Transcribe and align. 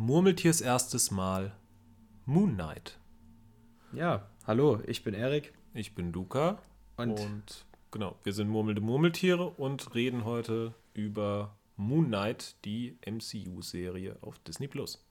Murmeltiers 0.00 0.60
erstes 0.60 1.10
Mal 1.10 1.50
Moon 2.24 2.54
Knight. 2.54 3.00
Ja, 3.92 4.30
hallo, 4.46 4.80
ich 4.86 5.02
bin 5.02 5.12
Erik. 5.12 5.52
Ich 5.74 5.96
bin 5.96 6.12
Luca. 6.12 6.62
Und- 6.96 7.18
und 7.18 7.66
genau, 7.90 8.14
wir 8.22 8.32
sind 8.32 8.48
murmelnde 8.48 8.80
Murmeltiere 8.80 9.50
und 9.50 9.96
reden 9.96 10.24
heute 10.24 10.72
über 10.94 11.56
Moon 11.74 12.06
Knight, 12.06 12.54
die 12.64 12.96
MCU-Serie 13.04 14.18
auf 14.20 14.38
Disney 14.38 14.68
Plus. 14.68 15.04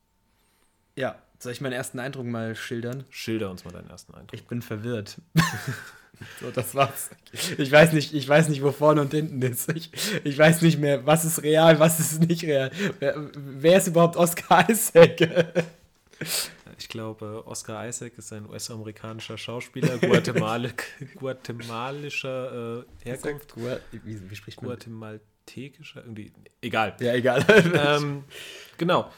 Ja, 0.98 1.16
soll 1.38 1.52
ich 1.52 1.62
meinen 1.62 1.74
ersten 1.74 2.00
Eindruck 2.00 2.26
mal 2.26 2.56
schildern? 2.56 3.06
Schilder 3.12 3.52
uns 3.52 3.64
mal 3.64 3.72
deinen 3.72 3.90
ersten 3.90 4.16
Eindruck. 4.16 4.34
Ich 4.34 4.48
bin 4.48 4.64
verwirrt. 4.64 5.18
so, 6.42 6.50
das 6.50 6.74
war's. 6.74 7.12
Ich 7.60 7.72
weiß 7.72 7.94
nicht, 7.94 8.16
ich 8.16 8.28
weiß 8.28 8.50
nicht, 8.50 8.64
wo 8.64 8.72
vorne 8.72 9.02
und 9.02 9.14
hinten 9.14 9.40
ist. 9.44 9.70
Ich, 9.70 9.92
ich 10.24 10.36
weiß 10.36 10.64
nicht 10.64 10.80
mehr, 10.80 11.06
was 11.06 11.24
ist 11.24 11.44
real, 11.44 11.80
was 11.80 12.00
ist 12.00 12.28
nicht 12.28 12.44
real. 12.44 12.72
Wer, 13.00 13.30
wer 13.36 13.78
ist 13.78 13.88
überhaupt 13.88 14.18
Oscar 14.18 14.70
Isaac? 14.70 15.20
Ich 16.80 16.90
glaube, 16.90 17.44
Oscar 17.46 17.88
Isaac 17.88 18.18
ist 18.18 18.32
ein 18.34 18.48
US-amerikanischer 18.48 19.38
Schauspieler, 19.38 19.98
Guatemala 19.98 20.70
guatemalischer 21.16 22.86
äh, 23.04 23.04
Herkunft. 23.04 23.56
Wie, 23.92 24.30
wie 24.30 24.36
spricht 24.36 24.62
man? 24.62 24.72
Guatemaltekischer, 24.72 26.02
irgendwie, 26.02 26.32
egal. 26.62 26.96
Ja, 27.00 27.14
egal. 27.14 27.44
ähm, 27.76 28.24
genau. 28.78 29.12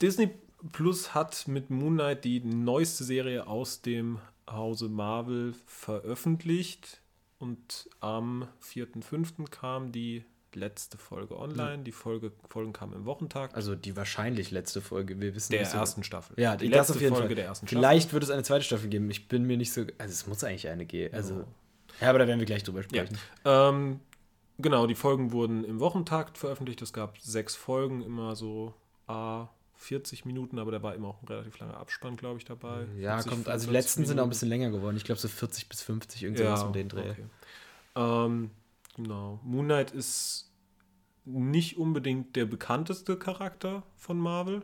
Disney 0.00 0.30
Plus 0.72 1.14
hat 1.14 1.46
mit 1.48 1.70
Moon 1.70 1.94
Knight 1.94 2.24
die 2.24 2.40
neueste 2.40 3.04
Serie 3.04 3.46
aus 3.46 3.80
dem 3.82 4.18
Hause 4.50 4.88
Marvel 4.88 5.54
veröffentlicht. 5.66 7.00
Und 7.38 7.88
am 8.00 8.48
4.5. 8.62 9.48
kam 9.50 9.92
die 9.92 10.24
letzte 10.54 10.98
Folge 10.98 11.38
online. 11.38 11.84
Die 11.84 11.92
Folge, 11.92 12.32
Folgen 12.48 12.72
kamen 12.72 12.94
im 12.94 13.04
Wochentag 13.04 13.54
also 13.54 13.74
die 13.76 13.94
wahrscheinlich 13.96 14.50
letzte 14.50 14.80
Folge. 14.80 15.20
Wir 15.20 15.34
wissen 15.36 15.52
der 15.52 15.60
nicht 15.60 15.70
so- 15.70 15.78
ersten 15.78 16.02
Staffel. 16.02 16.34
Ja, 16.40 16.56
die 16.56 16.68
das 16.68 16.88
letzte 16.88 17.08
Folge 17.08 17.26
Fall. 17.26 17.34
der 17.36 17.44
ersten 17.44 17.66
Staffel. 17.68 17.78
Vielleicht 17.80 18.12
wird 18.12 18.24
es 18.24 18.30
eine 18.30 18.42
zweite 18.42 18.64
Staffel 18.64 18.88
geben. 18.88 19.08
Ich 19.10 19.28
bin 19.28 19.44
mir 19.44 19.56
nicht 19.56 19.72
so. 19.72 19.82
Also 19.98 20.12
es 20.12 20.26
muss 20.26 20.42
eigentlich 20.42 20.68
eine 20.68 20.86
geben. 20.86 21.14
Also. 21.14 21.44
Ja, 22.00 22.10
aber 22.10 22.18
da 22.18 22.26
werden 22.26 22.40
wir 22.40 22.46
gleich 22.46 22.64
drüber 22.64 22.80
Ja. 22.80 22.84
sprechen. 23.04 23.18
Ähm, 23.44 24.00
genau, 24.58 24.86
die 24.88 24.94
Folgen 24.96 25.30
wurden 25.32 25.62
im 25.64 25.78
Wochentakt 25.80 26.38
veröffentlicht. 26.38 26.82
Es 26.82 26.92
gab 26.92 27.18
sechs 27.20 27.54
Folgen, 27.54 28.02
immer 28.02 28.34
so 28.34 28.74
a 29.06 29.48
40 29.78 30.24
Minuten, 30.24 30.58
aber 30.58 30.72
da 30.72 30.82
war 30.82 30.94
immer 30.94 31.08
auch 31.08 31.22
ein 31.22 31.28
relativ 31.28 31.58
langer 31.58 31.76
Abspann, 31.76 32.16
glaube 32.16 32.38
ich, 32.38 32.44
dabei. 32.44 32.86
Ja, 32.98 33.14
40, 33.14 33.30
kommt. 33.30 33.48
Also 33.48 33.66
die 33.66 33.72
45 33.72 33.72
letzten 33.72 34.04
sind 34.04 34.06
auch 34.06 34.10
ein 34.10 34.16
Minuten. 34.16 34.30
bisschen 34.30 34.48
länger 34.48 34.70
geworden. 34.70 34.96
Ich 34.96 35.04
glaube 35.04 35.20
so 35.20 35.28
40 35.28 35.68
bis 35.68 35.82
50 35.82 36.22
irgendwas 36.24 36.62
um 36.64 36.72
den 36.72 36.88
Dreh. 36.88 37.10
okay. 37.10 37.24
Ähm, 37.94 38.50
genau. 38.96 39.40
Moon 39.44 39.66
Knight 39.66 39.92
ist 39.92 40.50
nicht 41.24 41.78
unbedingt 41.78 42.34
der 42.36 42.46
bekannteste 42.46 43.16
Charakter 43.16 43.84
von 43.96 44.18
Marvel. 44.18 44.62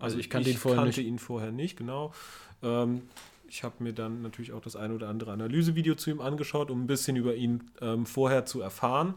Also 0.00 0.18
ich 0.18 0.28
kannte 0.28 0.50
ihn 0.50 0.56
vorher 0.56 0.82
kannte 0.82 1.00
nicht. 1.00 1.08
ihn 1.08 1.18
vorher 1.18 1.52
nicht, 1.52 1.76
genau. 1.76 2.12
Ähm, 2.62 3.02
ich 3.48 3.62
habe 3.62 3.82
mir 3.82 3.92
dann 3.92 4.22
natürlich 4.22 4.52
auch 4.52 4.60
das 4.60 4.76
ein 4.76 4.92
oder 4.92 5.08
andere 5.08 5.32
Analysevideo 5.32 5.94
zu 5.94 6.10
ihm 6.10 6.20
angeschaut, 6.20 6.70
um 6.70 6.82
ein 6.82 6.86
bisschen 6.86 7.16
über 7.16 7.34
ihn 7.34 7.70
ähm, 7.80 8.06
vorher 8.06 8.44
zu 8.44 8.60
erfahren. 8.60 9.14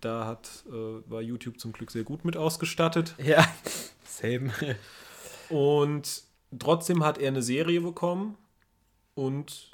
Da 0.00 0.26
hat, 0.26 0.64
äh, 0.68 1.10
war 1.10 1.20
YouTube 1.20 1.58
zum 1.58 1.72
Glück 1.72 1.90
sehr 1.90 2.04
gut 2.04 2.24
mit 2.24 2.36
ausgestattet. 2.36 3.14
Ja, 3.18 3.44
same. 4.18 4.50
Und 5.48 6.22
trotzdem 6.58 7.04
hat 7.04 7.18
er 7.18 7.28
eine 7.28 7.42
Serie 7.42 7.80
bekommen. 7.80 8.36
Und 9.14 9.70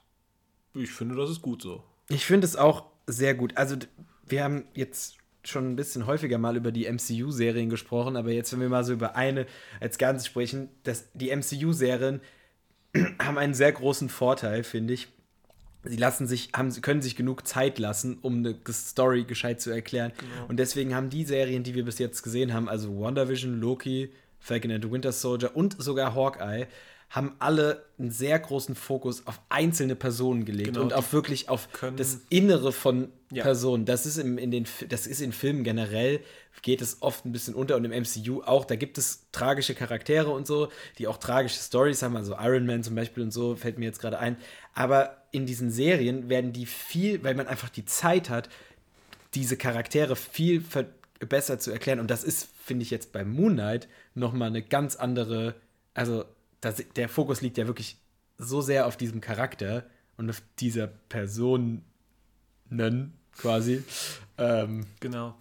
ich 0.74 0.90
finde, 0.90 1.16
das 1.16 1.30
ist 1.30 1.42
gut 1.42 1.62
so. 1.62 1.84
Ich 2.08 2.24
finde 2.24 2.46
es 2.46 2.56
auch 2.56 2.84
sehr 3.06 3.34
gut. 3.34 3.56
Also, 3.56 3.76
wir 4.26 4.44
haben 4.44 4.64
jetzt 4.74 5.16
schon 5.44 5.72
ein 5.72 5.76
bisschen 5.76 6.06
häufiger 6.06 6.38
mal 6.38 6.56
über 6.56 6.72
die 6.72 6.90
MCU-Serien 6.90 7.68
gesprochen, 7.68 8.16
aber 8.16 8.30
jetzt, 8.30 8.52
wenn 8.52 8.60
wir 8.60 8.68
mal 8.68 8.84
so 8.84 8.94
über 8.94 9.16
eine 9.16 9.46
als 9.80 9.98
Ganzes 9.98 10.26
sprechen, 10.26 10.70
dass 10.84 11.12
die 11.12 11.34
MCU-Serien 11.34 12.20
haben 13.18 13.38
einen 13.38 13.54
sehr 13.54 13.72
großen 13.72 14.08
Vorteil, 14.08 14.64
finde 14.64 14.94
ich. 14.94 15.08
Sie 15.86 15.96
lassen 15.96 16.26
sich, 16.26 16.50
haben, 16.54 16.70
können 16.80 17.02
sich 17.02 17.14
genug 17.14 17.46
Zeit 17.46 17.78
lassen, 17.78 18.18
um 18.22 18.38
eine 18.38 18.56
Story 18.70 19.24
gescheit 19.24 19.60
zu 19.60 19.70
erklären. 19.70 20.12
Und 20.48 20.56
deswegen 20.56 20.94
haben 20.94 21.10
die 21.10 21.24
Serien, 21.24 21.62
die 21.62 21.74
wir 21.74 21.84
bis 21.84 21.98
jetzt 21.98 22.22
gesehen 22.22 22.54
haben, 22.54 22.70
also 22.70 22.98
WandaVision, 22.98 23.60
Loki, 23.60 24.10
Falcon 24.44 24.70
and 24.70 24.84
the 24.84 24.90
Winter 24.90 25.10
Soldier 25.10 25.56
und 25.56 25.82
sogar 25.82 26.14
Hawkeye, 26.14 26.66
haben 27.10 27.34
alle 27.38 27.84
einen 27.98 28.10
sehr 28.10 28.38
großen 28.38 28.74
Fokus 28.74 29.26
auf 29.26 29.40
einzelne 29.48 29.94
Personen 29.94 30.44
gelegt 30.44 30.68
Genau, 30.72 30.82
und 30.82 30.92
auf 30.92 31.12
wirklich 31.12 31.48
auf 31.48 31.68
das 31.96 32.20
Innere 32.28 32.72
von 32.72 33.08
Ja. 33.30 33.44
Personen. 33.44 33.84
Das 33.84 34.04
ist, 34.04 34.18
im, 34.18 34.36
in 34.36 34.50
den, 34.50 34.66
das 34.88 35.06
ist 35.06 35.20
in 35.20 35.32
Filmen 35.32 35.62
generell, 35.64 36.20
geht 36.62 36.82
es 36.82 36.98
oft 37.02 37.24
ein 37.24 37.30
bisschen 37.32 37.54
unter 37.54 37.76
und 37.76 37.84
im 37.84 37.92
MCU 37.92 38.42
auch. 38.42 38.64
Da 38.64 38.74
gibt 38.74 38.98
es 38.98 39.26
tragische 39.32 39.74
Charaktere 39.74 40.30
und 40.30 40.46
so, 40.46 40.68
die 40.98 41.06
auch 41.06 41.18
tragische 41.18 41.58
Stories 41.60 42.02
haben, 42.02 42.16
also 42.16 42.34
Iron 42.40 42.66
Man 42.66 42.82
zum 42.82 42.96
Beispiel 42.96 43.22
und 43.22 43.30
so, 43.32 43.54
fällt 43.54 43.78
mir 43.78 43.84
jetzt 43.86 44.00
gerade 44.00 44.18
ein. 44.18 44.36
Aber 44.74 45.22
in 45.30 45.46
diesen 45.46 45.70
Serien 45.70 46.28
werden 46.28 46.52
die 46.52 46.66
viel, 46.66 47.22
weil 47.22 47.34
man 47.34 47.46
einfach 47.46 47.68
die 47.68 47.84
Zeit 47.84 48.28
hat, 48.28 48.48
diese 49.34 49.56
Charaktere 49.56 50.16
viel 50.16 50.60
ver 50.60 50.86
besser 51.20 51.58
zu 51.58 51.70
erklären. 51.70 52.00
Und 52.00 52.10
das 52.10 52.24
ist, 52.24 52.48
finde 52.62 52.82
ich, 52.82 52.90
jetzt 52.90 53.12
bei 53.12 53.24
Moon 53.24 53.54
Knight 53.54 53.88
nochmal 54.14 54.48
eine 54.48 54.62
ganz 54.62 54.96
andere, 54.96 55.54
also 55.94 56.24
das, 56.60 56.82
der 56.96 57.08
Fokus 57.08 57.40
liegt 57.40 57.58
ja 57.58 57.66
wirklich 57.66 57.98
so 58.38 58.60
sehr 58.60 58.86
auf 58.86 58.96
diesem 58.96 59.20
Charakter 59.20 59.86
und 60.16 60.30
auf 60.30 60.42
dieser 60.58 60.86
Personen 60.86 61.84
quasi. 63.36 63.82
Ähm, 64.36 64.86
Genau. 64.98 65.36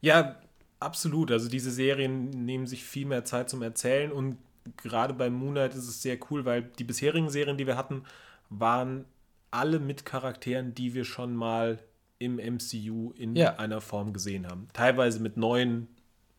Ja, 0.00 0.36
absolut. 0.78 1.32
Also 1.32 1.48
diese 1.48 1.72
Serien 1.72 2.30
nehmen 2.30 2.68
sich 2.68 2.84
viel 2.84 3.04
mehr 3.04 3.24
Zeit 3.24 3.50
zum 3.50 3.60
Erzählen 3.60 4.12
und 4.12 4.38
gerade 4.76 5.14
bei 5.14 5.30
Moonlight 5.30 5.74
ist 5.74 5.88
es 5.88 6.00
sehr 6.00 6.16
cool, 6.30 6.44
weil 6.44 6.62
die 6.62 6.84
bisherigen 6.84 7.28
Serien, 7.28 7.56
die 7.56 7.66
wir 7.66 7.76
hatten, 7.76 8.04
waren 8.48 9.04
alle 9.50 9.80
mit 9.80 10.06
Charakteren, 10.06 10.74
die 10.76 10.94
wir 10.94 11.04
schon 11.04 11.34
mal 11.34 11.80
im 12.20 12.38
MCU 12.38 13.12
in 13.16 13.34
Ja. 13.34 13.56
einer 13.56 13.80
Form 13.80 14.12
gesehen 14.12 14.46
haben. 14.46 14.68
Teilweise 14.74 15.20
mit 15.20 15.36
neuen 15.36 15.88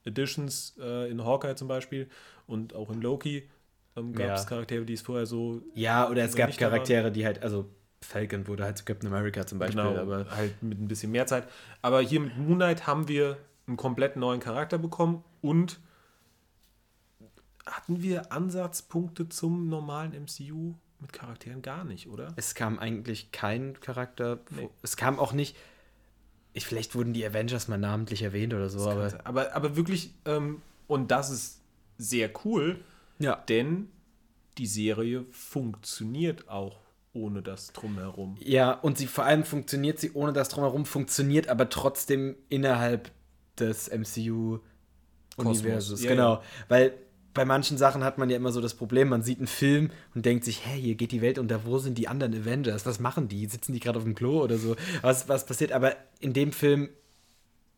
Editions, 0.06 0.76
äh, 0.80 1.10
in 1.12 1.26
Hawkeye 1.26 1.56
zum 1.56 1.68
Beispiel 1.68 2.08
und 2.48 2.74
auch 2.74 2.90
in 2.92 3.02
Loki 3.02 3.50
ähm, 3.98 4.14
gab 4.14 4.36
es 4.36 4.44
Ja. 4.44 4.48
Charaktere, 4.50 4.86
die 4.86 4.94
es 4.94 5.02
vorher 5.02 5.26
so 5.26 5.62
ja, 5.76 6.08
oder 6.10 6.24
es 6.24 6.36
gab. 6.36 6.56
Charaktere, 6.56 7.12
die 7.12 7.26
halt, 7.26 7.42
also 7.44 7.68
Falcon 8.04 8.48
wurde 8.48 8.64
halt 8.64 8.78
zu 8.78 8.86
Captain 8.86 9.08
America 9.12 9.46
zum 9.46 9.60
Beispiel, 9.60 9.82
Genau, 9.84 9.98
aber 10.00 10.26
halt 10.30 10.62
mit 10.64 10.80
ein 10.80 10.88
bisschen 10.88 11.12
mehr 11.12 11.26
Zeit. 11.28 11.48
Aber 11.82 12.00
hier 12.02 12.20
mit 12.20 12.38
Moon 12.38 12.56
Knight 12.56 12.88
haben 12.88 13.08
wir 13.08 13.38
einen 13.68 13.78
komplett 13.78 14.16
neuen 14.16 14.40
Charakter 14.40 14.78
bekommen 14.78 15.24
und 15.42 15.80
hatten 17.66 18.02
wir 18.02 18.32
Ansatzpunkte 18.32 19.30
zum 19.30 19.68
normalen 19.70 20.14
MCU 20.14 20.76
mit 21.00 21.14
Charakteren 21.14 21.62
gar 21.64 21.84
nicht, 21.84 22.08
oder? 22.08 22.34
es 22.36 22.54
kam 22.54 22.78
eigentlich 22.78 23.32
kein 23.32 23.80
Charakter. 23.82 24.40
Nee. 24.52 24.70
Es 24.84 24.96
kam 24.98 25.18
auch 25.20 25.34
nicht. 25.34 25.56
Ich, 26.54 26.66
vielleicht 26.66 26.96
wurden 26.96 27.14
die 27.14 27.26
Avengers 27.26 27.68
mal 27.68 27.78
namentlich 27.78 28.24
erwähnt 28.24 28.54
oder 28.54 28.70
so, 28.70 28.90
aber. 28.90 29.14
aber, 29.24 29.56
aber 29.56 29.76
wirklich, 29.76 30.14
ähm, 30.26 30.62
und 30.88 31.12
das 31.12 31.30
ist 31.30 31.62
sehr 31.98 32.30
cool, 32.46 32.84
Ja. 33.20 33.36
denn 33.48 33.90
die 34.58 34.66
Serie 34.66 35.26
funktioniert 35.32 36.50
auch 36.50 36.80
ohne 37.14 37.42
das 37.42 37.72
Drumherum. 37.74 38.36
Ja, 38.40 38.72
und 38.74 38.98
sie 38.98 39.08
vor 39.08 39.26
allem 39.26 39.44
funktioniert 39.44 40.00
sie 40.00 40.12
ohne 40.14 40.34
das 40.34 40.50
drumherum, 40.50 40.86
funktioniert 40.86 41.48
aber 41.48 41.70
trotzdem 41.70 42.36
innerhalb 42.50 43.12
des 43.58 43.90
MCU-Universus. 43.90 46.04
Ja, 46.04 46.10
genau. 46.10 46.44
Weil 46.68 46.94
bei 47.34 47.46
manchen 47.46 47.78
Sachen 47.78 48.04
hat 48.04 48.18
man 48.18 48.30
ja 48.30 48.36
immer 48.38 48.52
so 48.52 48.60
das 48.62 48.74
Problem, 48.74 49.10
man 49.10 49.24
sieht 49.24 49.38
einen 49.40 49.48
Film 49.48 49.90
und 50.16 50.26
denkt 50.26 50.44
sich, 50.46 50.66
hey, 50.66 50.82
hier 50.82 50.96
geht 50.96 51.12
die 51.12 51.22
Welt 51.22 51.40
unter, 51.40 51.66
wo 51.66 51.78
sind 51.78 51.98
die 51.98 52.08
anderen 52.08 52.34
Avengers? 52.34 52.86
Was 52.86 53.00
machen 53.00 53.28
die? 53.28 53.46
Sitzen 53.46 53.74
die 53.74 53.80
gerade 53.80 53.98
auf 53.98 54.04
dem 54.04 54.16
Klo 54.16 54.42
oder 54.44 54.58
so? 54.58 54.76
Was, 55.02 55.30
was 55.30 55.46
passiert? 55.46 55.72
Aber 55.72 55.96
in 56.20 56.34
dem 56.34 56.52
Film 56.52 56.90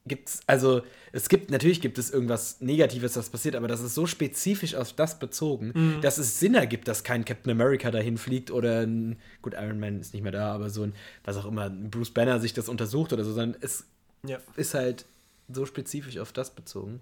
gibt 0.05 0.27
es, 0.29 0.41
also 0.47 0.81
es 1.13 1.29
gibt, 1.29 1.49
natürlich 1.49 1.79
gibt 1.79 1.97
es 1.97 2.09
irgendwas 2.11 2.59
Negatives, 2.59 3.13
das 3.13 3.29
passiert, 3.29 3.55
aber 3.55 3.67
das 3.69 3.79
ist 3.81 3.95
so 3.95 4.05
spezifisch 4.05 4.75
auf 4.75 4.91
das 4.93 5.17
bezogen, 5.19 5.99
dass 6.01 6.17
es 6.17 6.39
Sinn 6.39 6.55
ergibt, 6.55 6.87
dass 6.89 7.03
kein 7.05 7.23
Captain 7.23 7.51
America 7.51 7.89
dahin 7.89 8.17
fliegt 8.17 8.51
oder 8.51 8.81
ein, 8.81 9.17
gut, 9.41 9.53
Iron 9.53 9.79
Man 9.79 10.01
ist 10.01 10.13
nicht 10.13 10.23
mehr 10.23 10.31
da, 10.33 10.53
aber 10.53 10.69
so 10.69 10.83
ein, 10.83 10.93
was 11.23 11.37
auch 11.37 11.45
immer, 11.45 11.65
ein 11.69 11.89
Bruce 11.89 12.11
Banner 12.11 12.39
sich 12.41 12.53
das 12.53 12.67
untersucht 12.67 13.13
oder 13.13 13.23
so, 13.23 13.31
sondern 13.33 13.61
es 13.61 13.85
Ja. 14.27 14.39
ist 14.57 14.73
halt 14.73 15.05
so 15.47 15.65
spezifisch 15.65 16.17
auf 16.17 16.33
das 16.33 16.53
bezogen. 16.53 16.99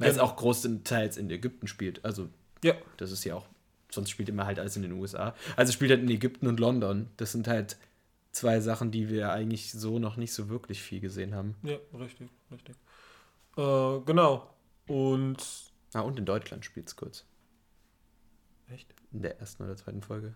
Weil 0.00 0.10
es 0.10 0.18
auch 0.18 0.36
großteils 0.36 1.16
in 1.16 1.30
Ägypten 1.30 1.66
spielt. 1.66 2.04
Also, 2.04 2.28
Ja, 2.64 2.74
das 2.96 3.10
ist 3.12 3.24
ja 3.24 3.34
auch, 3.36 3.46
sonst 3.90 4.10
spielt 4.10 4.28
immer 4.28 4.46
halt 4.46 4.58
alles 4.58 4.76
in 4.76 4.82
den 4.82 4.92
USA. 4.92 5.34
Also 5.56 5.72
spielt 5.72 5.90
halt 5.92 6.02
in 6.02 6.08
Ägypten 6.10 6.46
und 6.46 6.58
London. 6.60 7.08
Das 7.16 7.32
sind 7.32 7.46
halt 7.48 7.76
zwei 8.32 8.60
Sachen, 8.60 8.90
die 8.90 9.08
wir 9.08 9.32
eigentlich 9.32 9.72
so 9.72 9.98
noch 9.98 10.16
nicht 10.16 10.32
so 10.32 10.48
wirklich 10.48 10.82
viel 10.82 11.00
gesehen 11.00 11.34
haben. 11.34 11.54
ja, 11.62 11.76
richtig, 11.98 12.30
richtig. 12.50 12.76
Äh, 13.56 14.00
genau. 14.06 14.52
Und 14.86 15.44
Ah, 15.92 16.00
und 16.00 16.18
in 16.18 16.24
Deutschland 16.24 16.64
spielt 16.64 16.86
es 16.88 16.94
kurz. 16.96 17.24
echt? 18.72 18.94
In 19.12 19.22
der 19.22 19.40
ersten 19.40 19.64
oder 19.64 19.76
zweiten 19.76 20.02
Folge. 20.02 20.34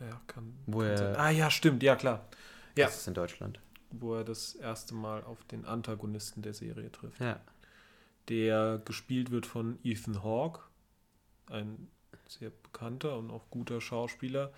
Ja, 0.00 0.20
kann. 0.26 0.52
Wo 0.66 0.80
kann 0.80 0.88
er- 0.88 0.96
sein. 0.98 1.16
ah, 1.16 1.30
ja, 1.30 1.50
stimmt, 1.50 1.82
ja, 1.82 1.96
klar. 1.96 2.26
Ja. 2.76 2.86
Das 2.86 2.98
ist 2.98 3.08
in 3.08 3.14
Deutschland. 3.14 3.58
Wo 3.90 4.14
er 4.16 4.24
das 4.24 4.54
erste 4.54 4.94
Mal 4.94 5.24
auf 5.24 5.42
den 5.44 5.64
Antagonisten 5.64 6.42
der 6.42 6.52
Serie 6.52 6.92
trifft. 6.92 7.20
Ja. 7.20 7.40
Der 8.28 8.80
gespielt 8.84 9.30
wird 9.30 9.46
von 9.46 9.78
Ethan 9.84 10.22
Hawke. 10.22 10.60
ein 11.48 11.88
sehr 12.28 12.50
bekannter 12.50 13.16
und 13.16 13.30
auch 13.30 13.48
guter 13.50 13.80
Schauspieler, 13.80 14.52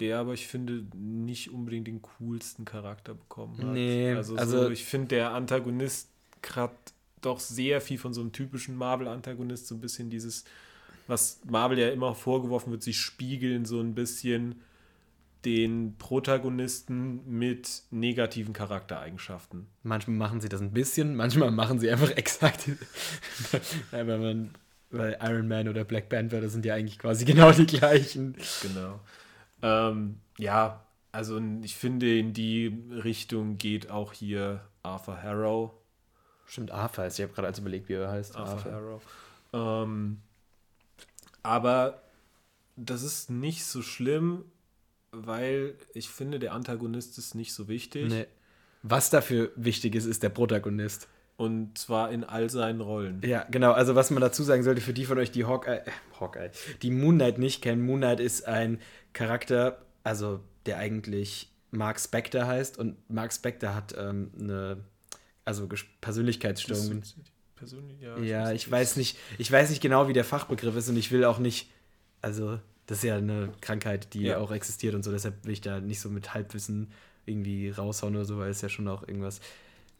der 0.00 0.18
aber, 0.18 0.34
ich 0.34 0.48
finde, 0.48 0.84
nicht 0.96 1.52
unbedingt 1.52 1.86
den 1.86 2.02
coolsten 2.02 2.64
Charakter 2.64 3.14
bekommen 3.14 3.58
hat. 3.58 3.74
Nee, 3.74 4.12
also, 4.12 4.34
also- 4.36 4.64
so, 4.64 4.70
ich 4.70 4.84
finde, 4.84 5.08
der 5.08 5.30
Antagonist 5.32 6.08
hat 6.54 6.72
doch 7.20 7.38
sehr 7.38 7.80
viel 7.80 7.98
von 7.98 8.12
so 8.14 8.22
einem 8.22 8.32
typischen 8.32 8.74
Marvel-Antagonist, 8.76 9.68
so 9.68 9.74
ein 9.76 9.80
bisschen 9.80 10.10
dieses, 10.10 10.44
was 11.06 11.40
Marvel 11.48 11.78
ja 11.78 11.90
immer 11.90 12.14
vorgeworfen 12.14 12.72
wird, 12.72 12.82
sie 12.82 12.94
spiegeln 12.94 13.66
so 13.66 13.78
ein 13.80 13.94
bisschen 13.94 14.62
den 15.44 15.96
Protagonisten 15.96 17.22
mit 17.26 17.82
negativen 17.90 18.52
Charaktereigenschaften. 18.52 19.66
Manchmal 19.82 20.16
machen 20.16 20.40
sie 20.40 20.48
das 20.48 20.60
ein 20.60 20.72
bisschen, 20.72 21.16
manchmal 21.16 21.50
machen 21.50 21.78
sie 21.78 21.90
einfach 21.90 22.10
exakt. 22.10 22.68
weil, 23.90 24.04
man, 24.04 24.50
weil 24.90 25.18
Iron 25.22 25.48
Man 25.48 25.68
oder 25.68 25.84
Black 25.84 26.08
Panther, 26.08 26.40
das 26.40 26.52
sind 26.52 26.64
ja 26.64 26.74
eigentlich 26.74 26.98
quasi 26.98 27.24
genau 27.26 27.52
die 27.52 27.66
gleichen. 27.66 28.36
Genau. 28.62 29.00
Ähm, 29.62 30.20
ja, 30.38 30.84
also 31.12 31.40
ich 31.62 31.76
finde, 31.76 32.18
in 32.18 32.32
die 32.32 32.84
Richtung 33.02 33.58
geht 33.58 33.90
auch 33.90 34.12
hier 34.12 34.60
Arthur 34.82 35.22
Harrow. 35.22 35.70
Stimmt, 36.46 36.70
Arthur 36.70 37.06
ist. 37.06 37.18
Ich 37.18 37.22
habe 37.22 37.32
gerade 37.32 37.48
als 37.48 37.58
überlegt, 37.58 37.88
wie 37.88 37.94
er 37.94 38.10
heißt. 38.10 38.36
Arthur 38.36 38.72
Harrow. 38.72 39.02
Ähm, 39.52 40.20
aber 41.42 42.02
das 42.76 43.02
ist 43.02 43.30
nicht 43.30 43.64
so 43.64 43.82
schlimm, 43.82 44.44
weil 45.12 45.74
ich 45.94 46.08
finde, 46.08 46.38
der 46.38 46.52
Antagonist 46.52 47.18
ist 47.18 47.34
nicht 47.34 47.52
so 47.52 47.68
wichtig. 47.68 48.08
Nee. 48.08 48.26
Was 48.82 49.10
dafür 49.10 49.50
wichtig 49.56 49.94
ist, 49.94 50.06
ist 50.06 50.22
der 50.22 50.30
Protagonist. 50.30 51.08
Und 51.36 51.78
zwar 51.78 52.10
in 52.10 52.22
all 52.24 52.50
seinen 52.50 52.80
Rollen. 52.80 53.22
Ja, 53.24 53.46
genau. 53.50 53.72
Also 53.72 53.94
was 53.94 54.10
man 54.10 54.20
dazu 54.20 54.42
sagen 54.42 54.62
sollte, 54.62 54.82
für 54.82 54.92
die 54.92 55.06
von 55.06 55.18
euch, 55.18 55.30
die 55.30 55.46
Hawkeye, 55.46 55.78
äh, 55.78 55.90
Hawkeye, 56.18 56.50
die 56.82 56.90
Moon 56.90 57.14
Knight 57.16 57.38
nicht 57.38 57.62
kennen, 57.62 57.82
Moon 57.82 58.00
Knight 58.00 58.20
ist 58.20 58.46
ein 58.46 58.78
Charakter, 59.14 59.80
also 60.02 60.40
der 60.66 60.76
eigentlich 60.76 61.50
Mark 61.70 61.98
Spector 61.98 62.46
heißt 62.46 62.78
und 62.78 62.96
Mark 63.08 63.32
Spector 63.32 63.74
hat 63.74 63.94
ähm, 63.96 64.30
eine, 64.38 64.84
also 65.46 65.66
Persönlichkeitsstörungen. 66.00 67.02
Persönlich, 67.56 68.00
ja. 68.00 68.18
Ja, 68.18 68.52
ich 68.52 68.70
weiß 68.70 68.96
nicht, 68.96 69.18
ich 69.38 69.50
weiß 69.50 69.70
nicht 69.70 69.80
genau, 69.80 70.08
wie 70.08 70.12
der 70.12 70.24
Fachbegriff 70.24 70.76
ist 70.76 70.88
und 70.88 70.96
ich 70.96 71.10
will 71.10 71.24
auch 71.24 71.38
nicht, 71.38 71.70
also 72.20 72.58
das 72.90 72.98
ist 72.98 73.04
ja 73.04 73.16
eine 73.16 73.50
Krankheit, 73.60 74.12
die 74.14 74.22
Ja. 74.24 74.38
auch 74.38 74.50
existiert 74.50 74.94
und 74.94 75.02
so, 75.04 75.10
deshalb 75.12 75.44
will 75.44 75.52
ich 75.52 75.60
da 75.60 75.80
nicht 75.80 76.00
so 76.00 76.08
mit 76.10 76.34
Halbwissen 76.34 76.90
irgendwie 77.24 77.70
raushauen 77.70 78.16
oder 78.16 78.24
so, 78.24 78.38
weil 78.38 78.50
es 78.50 78.60
ja 78.60 78.68
schon 78.68 78.88
auch 78.88 79.06
irgendwas. 79.06 79.40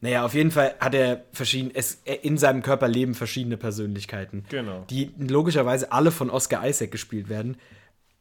Naja, 0.01 0.25
auf 0.25 0.35
jeden 0.35 0.51
Fall 0.51 0.75
hat 0.81 0.95
er 0.95 1.25
verschiedene, 1.33 1.73
es, 1.75 2.01
er- 2.05 2.25
in 2.25 2.37
seinem 2.39 2.63
Körper 2.63 2.89
leben 2.89 3.15
verschiedene 3.15 3.57
Persönlichkeiten, 3.57 4.45
Genau. 4.49 4.85
die 4.91 5.13
logischerweise 5.19 5.93
alle 5.93 6.11
von 6.11 6.31
Oscar 6.31 6.67
Isaac 6.67 6.91
gespielt 6.91 7.29
werden, 7.29 7.57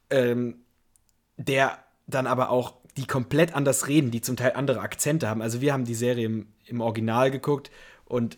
ähm, 0.09 0.55
der 1.37 1.79
dann 2.07 2.27
aber 2.27 2.49
auch 2.49 2.73
die 2.97 3.05
komplett 3.07 3.55
anders 3.55 3.87
reden, 3.87 4.11
die 4.11 4.21
zum 4.21 4.35
Teil 4.35 4.53
andere 4.53 4.81
Akzente 4.81 5.27
haben. 5.29 5.41
Also 5.41 5.61
wir 5.61 5.71
haben 5.73 5.85
die 5.85 5.95
Serie 5.95 6.25
im, 6.25 6.47
im 6.65 6.81
Original 6.81 7.31
geguckt 7.31 7.71
und 8.05 8.37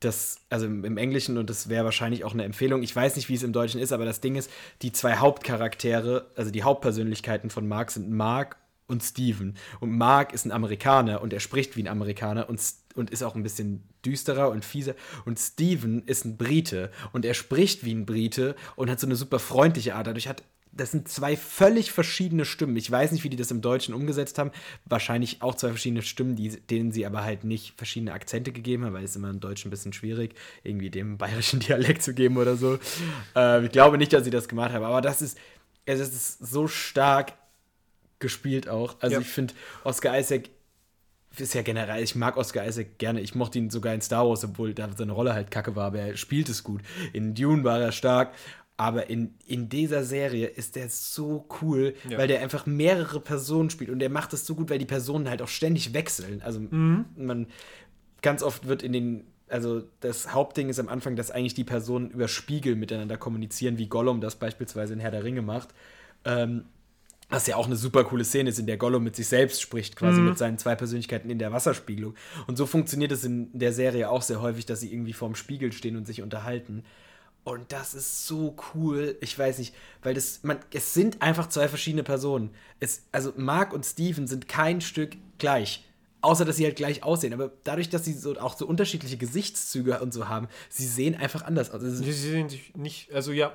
das, 0.00 0.40
also 0.48 0.66
im, 0.66 0.96
Englischen, 0.96 1.38
und 1.38 1.50
das 1.50 1.68
wäre 1.68 1.84
wahrscheinlich 1.84 2.24
auch 2.24 2.32
eine 2.32 2.44
Empfehlung. 2.44 2.82
Ich 2.82 2.94
weiß 2.94 3.16
nicht, 3.16 3.28
wie 3.28 3.34
es 3.34 3.42
im 3.42 3.52
Deutschen 3.52 3.80
ist, 3.80 3.92
aber 3.92 4.04
das 4.04 4.20
Ding 4.20 4.36
ist, 4.36 4.50
die 4.82 4.92
zwei 4.92 5.16
Hauptcharaktere, 5.16 6.30
also 6.36 6.50
die 6.50 6.62
Hauptpersönlichkeiten 6.62 7.50
von 7.50 7.66
Mark 7.66 7.90
sind 7.90 8.10
Mark 8.10 8.56
und 8.86 9.02
Steven. 9.02 9.54
Und 9.80 9.96
Mark 9.96 10.32
ist 10.32 10.44
ein 10.44 10.52
Amerikaner 10.52 11.20
und 11.20 11.32
er 11.32 11.40
spricht 11.40 11.76
wie 11.76 11.82
ein 11.82 11.88
Amerikaner 11.88 12.48
und, 12.48 12.60
und 12.94 13.10
ist 13.10 13.22
auch 13.22 13.34
ein 13.34 13.42
bisschen 13.42 13.82
düsterer 14.04 14.50
und 14.50 14.64
fieser. 14.64 14.94
Und 15.24 15.38
Steven 15.38 16.02
ist 16.06 16.24
ein 16.24 16.36
Brite 16.36 16.90
und 17.12 17.24
er 17.24 17.34
spricht 17.34 17.84
wie 17.84 17.92
ein 17.92 18.06
Brite 18.06 18.56
und 18.76 18.90
hat 18.90 19.00
so 19.00 19.06
eine 19.06 19.16
super 19.16 19.38
freundliche 19.38 19.94
Art. 19.94 20.06
Dadurch 20.06 20.28
hat 20.28 20.42
das 20.78 20.92
sind 20.92 21.08
zwei 21.08 21.36
völlig 21.36 21.92
verschiedene 21.92 22.44
Stimmen. 22.44 22.76
Ich 22.76 22.90
weiß 22.90 23.12
nicht, 23.12 23.24
wie 23.24 23.28
die 23.28 23.36
das 23.36 23.50
im 23.50 23.60
Deutschen 23.60 23.94
umgesetzt 23.94 24.38
haben. 24.38 24.50
Wahrscheinlich 24.86 25.42
auch 25.42 25.54
zwei 25.54 25.68
verschiedene 25.68 26.02
Stimmen, 26.02 26.36
die, 26.36 26.48
denen 26.48 26.92
sie 26.92 27.04
aber 27.04 27.24
halt 27.24 27.44
nicht 27.44 27.74
verschiedene 27.76 28.12
Akzente 28.12 28.52
gegeben 28.52 28.84
haben, 28.84 28.94
weil 28.94 29.04
es 29.04 29.16
immer 29.16 29.30
im 29.30 29.40
Deutschen 29.40 29.68
ein 29.68 29.70
bisschen 29.70 29.92
schwierig, 29.92 30.34
irgendwie 30.62 30.90
dem 30.90 31.18
bayerischen 31.18 31.60
Dialekt 31.68 32.02
zu 32.02 32.14
geben 32.14 32.36
oder 32.38 32.56
so. 32.56 32.78
Äh, 33.36 33.66
ich 33.66 33.72
glaube 33.72 33.98
nicht, 33.98 34.12
dass 34.12 34.24
sie 34.24 34.30
das 34.30 34.48
gemacht 34.48 34.72
haben, 34.72 34.84
aber 34.84 35.00
das 35.02 35.20
ist, 35.20 35.36
es 35.84 36.00
ist 36.00 36.38
so 36.38 36.68
stark 36.68 37.34
gespielt 38.20 38.68
auch. 38.68 38.96
Also 39.00 39.16
Ja. 39.16 39.20
ich 39.20 39.28
finde, 39.28 39.54
Oscar 39.84 40.18
Isaac 40.18 40.50
ist 41.36 41.54
ja 41.54 41.62
generell, 41.62 42.02
ich 42.02 42.14
mag 42.14 42.36
Oscar 42.36 42.66
Isaac 42.66 42.98
gerne. 42.98 43.20
Ich 43.20 43.34
mochte 43.34 43.58
ihn 43.58 43.70
sogar 43.70 43.94
in 43.94 44.00
Star 44.00 44.28
Wars, 44.28 44.44
obwohl 44.44 44.74
da 44.74 44.88
seine 44.96 45.12
Rolle 45.12 45.34
halt 45.34 45.50
kacke 45.50 45.76
war, 45.76 45.86
aber 45.86 46.00
er 46.00 46.16
spielt 46.16 46.48
es 46.48 46.64
gut. 46.64 46.80
In 47.12 47.34
Dune 47.34 47.64
war 47.64 47.80
er 47.80 47.92
stark. 47.92 48.32
Aber 48.80 49.10
in, 49.10 49.34
in 49.44 49.68
dieser 49.68 50.04
Serie 50.04 50.46
ist 50.46 50.76
der 50.76 50.88
so 50.88 51.44
cool, 51.60 51.94
Ja. 52.08 52.16
weil 52.16 52.28
der 52.28 52.40
einfach 52.40 52.64
mehrere 52.64 53.18
Personen 53.20 53.70
spielt 53.70 53.90
und 53.90 53.98
der 53.98 54.08
macht 54.08 54.32
das 54.32 54.46
so 54.46 54.54
gut, 54.54 54.70
weil 54.70 54.78
die 54.78 54.86
Personen 54.86 55.28
halt 55.28 55.42
auch 55.42 55.48
ständig 55.48 55.92
wechseln. 55.94 56.40
Also 56.42 56.60
man 56.60 57.48
ganz 58.22 58.42
oft 58.44 58.68
wird 58.68 58.84
in 58.84 58.92
den, 58.92 59.24
also 59.48 59.82
das 59.98 60.32
Hauptding 60.32 60.68
ist 60.68 60.78
am 60.78 60.88
Anfang, 60.88 61.16
dass 61.16 61.32
eigentlich 61.32 61.54
die 61.54 61.64
Personen 61.64 62.10
über 62.10 62.28
Spiegel 62.28 62.76
miteinander 62.76 63.16
kommunizieren, 63.16 63.78
wie 63.78 63.88
Gollum 63.88 64.20
das 64.20 64.36
beispielsweise 64.36 64.92
in 64.94 65.00
Herr 65.00 65.10
der 65.10 65.24
Ringe 65.24 65.42
macht. 65.42 65.70
Ähm, 66.24 66.64
was 67.30 67.46
ja 67.46 67.56
auch 67.56 67.66
eine 67.66 67.76
super 67.76 68.04
coole 68.04 68.24
Szene 68.24 68.48
ist, 68.50 68.58
in 68.58 68.66
der 68.66 68.78
Gollum 68.78 69.02
mit 69.04 69.14
sich 69.16 69.26
selbst 69.26 69.60
spricht, 69.60 69.96
quasi 69.96 70.20
mit 70.20 70.38
seinen 70.38 70.56
zwei 70.56 70.74
Persönlichkeiten 70.76 71.28
in 71.28 71.38
der 71.38 71.52
Wasserspiegelung. 71.52 72.14
Und 72.46 72.56
so 72.56 72.64
funktioniert 72.64 73.12
es 73.12 73.22
in 73.24 73.50
der 73.58 73.74
Serie 73.74 74.08
auch 74.08 74.22
sehr 74.22 74.40
häufig, 74.40 74.64
dass 74.64 74.80
sie 74.80 74.90
irgendwie 74.90 75.12
vorm 75.12 75.34
Spiegel 75.34 75.72
stehen 75.72 75.96
und 75.96 76.06
sich 76.06 76.22
unterhalten. 76.22 76.84
Und 77.48 77.72
das 77.72 77.94
ist 77.94 78.26
so 78.26 78.54
cool. 78.74 79.16
Ich 79.22 79.38
weiß 79.38 79.56
nicht, 79.58 79.74
weil 80.02 80.12
das, 80.12 80.40
man, 80.42 80.58
es 80.70 80.92
sind 80.92 81.22
einfach 81.22 81.48
zwei 81.48 81.66
verschiedene 81.66 82.02
Personen. 82.02 82.50
Es, 82.78 83.04
also 83.10 83.32
Mark 83.38 83.72
und 83.72 83.86
Steven 83.86 84.26
sind 84.26 84.48
kein 84.48 84.82
Stück 84.82 85.16
gleich. 85.38 85.82
Außer, 86.20 86.44
dass 86.44 86.56
sie 86.56 86.66
halt 86.66 86.76
gleich 86.76 87.04
aussehen. 87.04 87.32
Aber 87.32 87.50
dadurch, 87.64 87.88
dass 87.88 88.04
sie 88.04 88.12
so, 88.12 88.38
auch 88.38 88.54
so 88.54 88.66
unterschiedliche 88.66 89.16
Gesichtszüge 89.16 89.98
und 90.00 90.12
so 90.12 90.28
haben, 90.28 90.46
sie 90.68 90.86
sehen 90.86 91.14
einfach 91.14 91.40
anders 91.40 91.70
aus. 91.70 91.82
Also, 91.82 92.02
Sie 92.02 92.12
sehen 92.12 92.50
sich 92.50 92.74
nicht, 92.74 93.10
also 93.14 93.32
ja, 93.32 93.54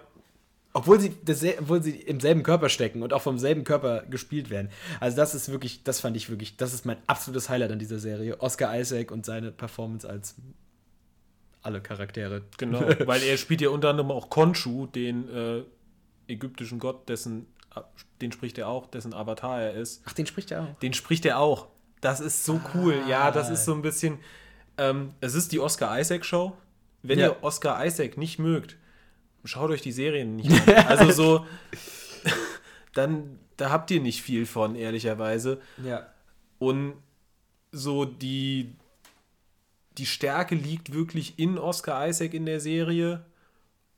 obwohl 0.74 1.00
sie, 1.00 1.16
das, 1.24 1.44
obwohl 1.60 1.84
sie 1.84 1.92
im 1.92 2.20
selben 2.20 2.42
Körper 2.42 2.70
stecken 2.70 3.04
und 3.04 3.14
auch 3.14 3.22
vom 3.22 3.38
selben 3.38 3.64
Körper 3.64 4.06
gespielt 4.10 4.50
werden. 4.50 4.70
Also 5.02 5.16
das 5.18 5.36
ist 5.36 5.50
wirklich, 5.50 5.84
das 5.84 6.00
fand 6.00 6.18
ich 6.18 6.32
wirklich, 6.32 6.58
das 6.58 6.74
ist 6.74 6.84
mein 6.84 6.98
absolutes 7.06 7.48
Highlight 7.48 7.72
an 7.72 7.78
dieser 7.78 8.00
Serie. 8.00 8.42
Oscar 8.42 8.76
Isaac 8.76 9.12
und 9.12 9.24
seine 9.24 9.52
Performance 9.52 10.10
als 10.10 10.34
alle 11.64 11.82
Charaktere. 11.82 12.44
Genau, 12.58 12.80
weil 13.08 13.24
er 13.24 13.38
spielt 13.38 13.62
ja 13.62 13.70
unter 13.70 13.90
anderem 13.90 14.12
auch 14.12 14.30
Khonshu, 14.30 14.86
den 14.88 15.30
äh, 15.30 15.64
ägyptischen 16.28 16.80
Gott, 16.80 17.10
dessen, 17.10 17.48
den 18.22 18.32
spricht 18.32 18.58
er 18.58 18.68
auch, 18.68 18.88
dessen 18.88 19.14
Avatar 19.14 19.62
er 19.62 19.74
ist. 19.74 20.04
Ach, 20.06 20.14
den 20.14 20.26
spricht 20.26 20.52
er 20.52 20.64
auch. 20.64 20.80
Den 20.80 20.94
spricht 20.94 21.26
er 21.26 21.40
auch. 21.40 21.68
Das 22.02 22.20
ist 22.20 22.44
so 22.46 22.60
cool. 22.76 23.02
Ja, 23.08 23.32
das 23.32 23.50
ist 23.50 23.66
so 23.66 23.74
ein 23.74 23.82
bisschen. 23.82 24.20
Ähm, 24.78 25.14
es 25.22 25.36
ist 25.36 25.52
die 25.52 25.60
Oscar 25.60 26.00
Isaac 26.00 26.26
Show. 26.26 26.56
Wenn 27.02 27.20
Ja. 27.20 27.28
ihr 27.28 27.44
Oscar 27.44 27.86
Isaac 27.86 28.18
nicht 28.18 28.40
mögt, 28.40 28.78
schaut 29.46 29.72
euch 29.72 29.82
die 29.82 29.92
Serien 29.92 30.36
nicht 30.36 30.52
an. 30.52 30.86
Also 30.88 31.12
so, 31.12 31.46
dann 32.94 33.40
da 33.58 33.70
habt 33.70 33.92
ihr 33.92 34.02
nicht 34.02 34.22
viel 34.22 34.46
von, 34.46 34.76
ehrlicherweise. 34.76 35.62
Ja. 35.84 36.08
Und 36.60 36.94
so 37.72 38.06
die, 38.06 38.76
die 39.98 40.06
Stärke 40.06 40.56
liegt 40.56 40.94
wirklich 40.94 41.38
in 41.38 41.58
Oscar 41.58 42.08
Isaac 42.08 42.34
in 42.34 42.46
der 42.46 42.60
Serie, 42.60 43.26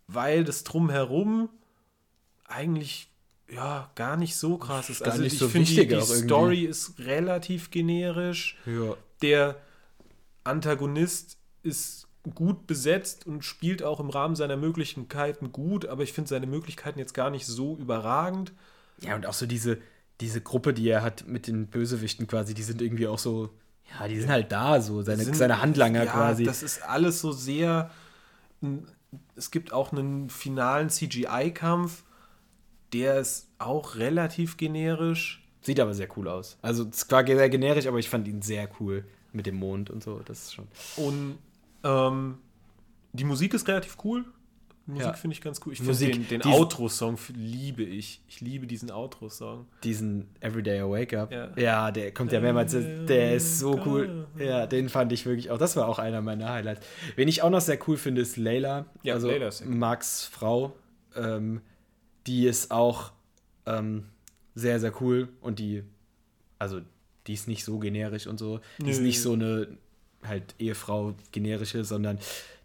weil 0.08 0.44
das 0.44 0.64
Drumherum 0.64 1.50
eigentlich 2.46 3.10
ja 3.50 3.92
gar 3.96 4.18
nicht 4.18 4.36
so 4.36 4.58
krass 4.58 4.90
ist. 4.90 5.04
Gar 5.04 5.14
also 5.14 5.24
ich 5.24 5.38
so 5.38 5.48
finde, 5.48 5.70
die, 5.70 5.88
die. 5.88 6.02
Story 6.02 6.66
ist 6.66 7.00
relativ 7.00 7.72
generisch. 7.72 8.58
Ja. 8.66 8.96
Der 9.22 9.62
Antagonist 10.44 11.38
ist 11.64 12.08
gut 12.34 12.66
besetzt 12.68 13.28
und 13.28 13.44
spielt 13.46 13.84
auch 13.84 14.00
im 14.00 14.10
Rahmen 14.10 14.36
seiner 14.36 14.58
Möglichkeiten 14.58 15.52
gut, 15.52 15.86
aber 15.86 16.04
ich 16.04 16.14
finde 16.14 16.30
seine 16.30 16.48
Möglichkeiten 16.48 16.98
jetzt 16.98 17.14
gar 17.14 17.30
nicht 17.30 17.46
so 17.46 17.78
überragend. 17.78 18.52
Ja, 19.02 19.16
und 19.16 19.26
auch 19.26 19.34
so 19.34 19.46
diese, 19.46 19.78
diese 20.22 20.42
Gruppe, 20.42 20.74
die 20.74 20.88
er 20.88 21.04
hat 21.04 21.28
mit 21.28 21.48
den 21.48 21.68
Bösewichten 21.68 22.28
quasi, 22.28 22.54
die 22.54 22.64
sind 22.64 22.82
irgendwie 22.82 23.08
auch 23.08 23.20
so, 23.20 23.52
ja, 23.92 24.08
die 24.08 24.20
sind 24.20 24.30
halt 24.30 24.52
da, 24.52 24.82
so, 24.82 25.02
seine, 25.02 25.24
sind- 25.24 25.36
seine 25.36 25.62
Handlanger 25.62 26.04
ja, 26.06 26.12
quasi. 26.12 26.44
Das 26.44 26.64
ist 26.64 26.82
alles 26.84 27.22
so 27.22 27.32
sehr. 27.32 27.92
Es 29.36 29.52
gibt 29.52 29.72
auch 29.72 29.92
einen 29.92 30.30
finalen 30.30 30.90
CGI-Kampf, 30.90 32.04
der 32.94 33.20
ist 33.20 33.48
auch 33.60 33.96
relativ 33.96 34.58
generisch. 34.58 35.42
Sieht 35.62 35.80
aber 35.80 35.94
sehr 35.94 36.08
cool 36.18 36.28
aus. 36.28 36.58
Also, 36.62 36.88
es 36.92 37.10
war 37.12 37.26
sehr 37.26 37.50
generisch, 37.50 37.88
aber 37.88 37.98
ich 38.00 38.10
fand 38.10 38.28
ihn 38.28 38.42
sehr 38.42 38.70
cool 38.80 39.06
mit 39.34 39.46
dem 39.46 39.56
Mond 39.56 39.90
und 39.90 40.04
so. 40.04 40.20
Das 40.20 40.44
ist 40.44 40.54
schon. 40.54 40.68
Und 40.98 41.38
ähm, 41.84 42.38
die 43.14 43.24
Musik 43.24 43.54
ist 43.54 43.68
relativ 43.68 43.98
cool. 44.04 44.26
Musik 44.88 45.04
Ja. 45.08 45.14
finde 45.14 45.34
ich 45.34 45.42
ganz 45.42 45.60
cool. 45.66 45.74
Ich 45.74 45.82
Musik, 45.82 46.14
finde 46.14 46.28
den, 46.28 46.42
den 46.42 46.52
Outro-Song 46.52 47.18
liebe 47.34 47.82
ich. 47.84 48.22
Ich 48.28 48.40
liebe 48.42 48.68
diesen 48.68 48.92
Outro-Song. 48.92 49.66
Diesen 49.84 50.28
Everyday 50.42 50.80
I 50.82 50.84
Wake 50.84 51.14
Up. 51.16 51.32
Ja. 51.32 51.50
Ja, 51.58 51.92
der 51.92 52.14
kommt 52.14 52.32
ja 52.32 52.40
mehrmals. 52.40 52.72
Der 52.74 53.36
ist 53.36 53.58
so 53.60 53.82
cool. 53.86 54.28
Ja, 54.38 54.68
den 54.68 54.90
fand 54.90 55.12
ich 55.12 55.26
wirklich 55.26 55.50
auch. 55.50 55.58
Das 55.58 55.76
war 55.76 55.88
auch 55.88 55.98
einer 55.98 56.22
meiner 56.22 56.50
Highlights. 56.52 56.86
Wen 57.16 57.28
ich 57.28 57.42
auch 57.42 57.50
noch 57.50 57.62
sehr 57.62 57.80
cool 57.88 57.98
finde, 57.98 58.22
ist 58.22 58.38
Layla. 58.38 58.86
Ja, 59.02 59.16
also 59.16 59.28
Layla 59.30 59.48
ist. 59.48 59.66
Marks 59.66 60.26
Frau. 60.26 60.74
ähm, 61.16 61.62
die 62.28 62.46
ist 62.46 62.70
auch 62.72 63.12
ähm, 63.66 64.06
sehr, 64.54 64.80
sehr 64.80 65.00
cool 65.02 65.30
und 65.42 65.60
die, 65.60 65.84
also 66.60 66.82
die 67.28 67.34
ist 67.34 67.48
nicht 67.48 67.64
so 67.64 67.80
generisch 67.80 68.28
und 68.28 68.38
so. 68.38 68.60
Die 68.80 68.90
ist 68.92 69.00
Nö. 69.00 69.06
nicht 69.06 69.22
so 69.22 69.34
eine 69.34 69.68
halt 70.24 70.56
Ehefrau 70.60 71.14
generische, 71.32 71.84
sondern 71.84 72.20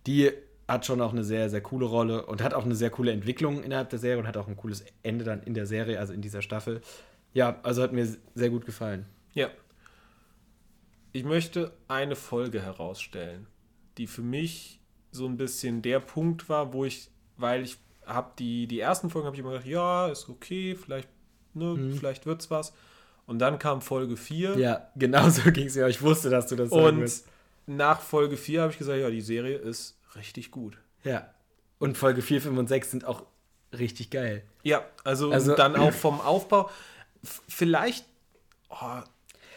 die 0.07 0.31
hat 0.71 0.87
schon 0.87 1.01
auch 1.01 1.13
eine 1.13 1.25
sehr, 1.25 1.51
sehr 1.51 1.61
coole 1.61 1.87
Rolle 1.87 2.27
und 2.27 2.43
hat 2.43 2.55
auch 2.55 2.65
eine 2.65 2.75
sehr 2.75 2.91
coole 2.91 3.13
Entwicklung 3.13 3.63
innerhalb 3.63 3.91
der 3.91 3.99
Serie 3.99 4.19
und 4.19 4.27
hat 4.27 4.37
auch 4.37 4.49
ein 4.49 4.57
cooles 4.57 4.85
Ende 5.03 5.25
dann 5.25 5.43
in 5.43 5.55
der 5.55 5.67
Serie, 5.67 5.99
also 5.99 6.13
in 6.13 6.23
dieser 6.23 6.43
Staffel. 6.43 6.81
Ja, 7.33 7.59
also 7.63 7.83
hat 7.83 7.93
mir 7.93 8.07
sehr 8.35 8.51
gut 8.51 8.67
gefallen. 8.67 9.07
Ja. 9.35 9.49
Ich 11.13 11.25
möchte 11.25 11.73
eine 11.89 12.17
Folge 12.17 12.63
herausstellen, 12.63 13.47
die 13.99 14.07
für 14.07 14.23
mich 14.23 14.81
so 15.11 15.27
ein 15.27 15.37
bisschen 15.37 15.83
der 15.83 16.01
Punkt 16.01 16.49
war, 16.49 16.73
wo 16.73 16.85
ich, 16.85 17.11
weil 17.37 17.63
ich 17.63 17.79
habe 18.07 18.31
die, 18.39 18.67
die 18.67 18.81
ersten 18.81 19.11
Folgen 19.11 19.27
habe 19.27 19.37
ich 19.37 19.41
immer 19.41 19.51
gedacht, 19.51 19.67
ja, 19.67 20.09
ist 20.09 20.29
okay, 20.29 20.75
vielleicht, 20.75 21.09
ne, 21.55 21.93
vielleicht 21.97 22.27
wird's 22.27 22.51
was. 22.51 22.73
Und 23.27 23.39
dann 23.39 23.59
kam 23.59 23.81
Folge 23.81 24.17
4 24.17 24.59
Ja, 24.59 24.91
genau 24.97 25.29
so 25.31 25.51
ging 25.51 25.67
es 25.67 25.77
mir. 25.77 25.87
Ich 25.89 26.03
wusste, 26.03 26.31
dass 26.31 26.47
du 26.47 26.57
das 26.57 26.71
sagen 26.71 26.85
und 26.85 27.01
wirst. 27.01 27.29
nach 27.67 28.01
Folge 28.01 28.37
4 28.37 28.63
habe 28.63 28.73
ich 28.73 28.79
gesagt, 28.79 28.99
ja, 28.99 29.11
die 29.11 29.21
Serie 29.21 29.57
ist 29.57 30.00
richtig 30.17 30.51
gut. 30.51 30.79
Ja. 31.05 31.33
Und 31.79 31.97
Folge 31.97 32.23
4, 32.23 32.43
5 32.43 32.59
und 32.59 32.69
6 32.69 32.91
sind 32.91 33.05
auch 33.05 33.25
richtig 33.73 34.11
geil. 34.11 34.43
Ja, 34.63 34.85
also, 35.05 35.31
Also- 35.33 35.55
dann 35.55 35.77
auch 35.77 35.93
vom 35.93 36.21
Aufbau. 36.21 36.69
Vielleicht, 37.49 38.05
oh, 38.69 39.01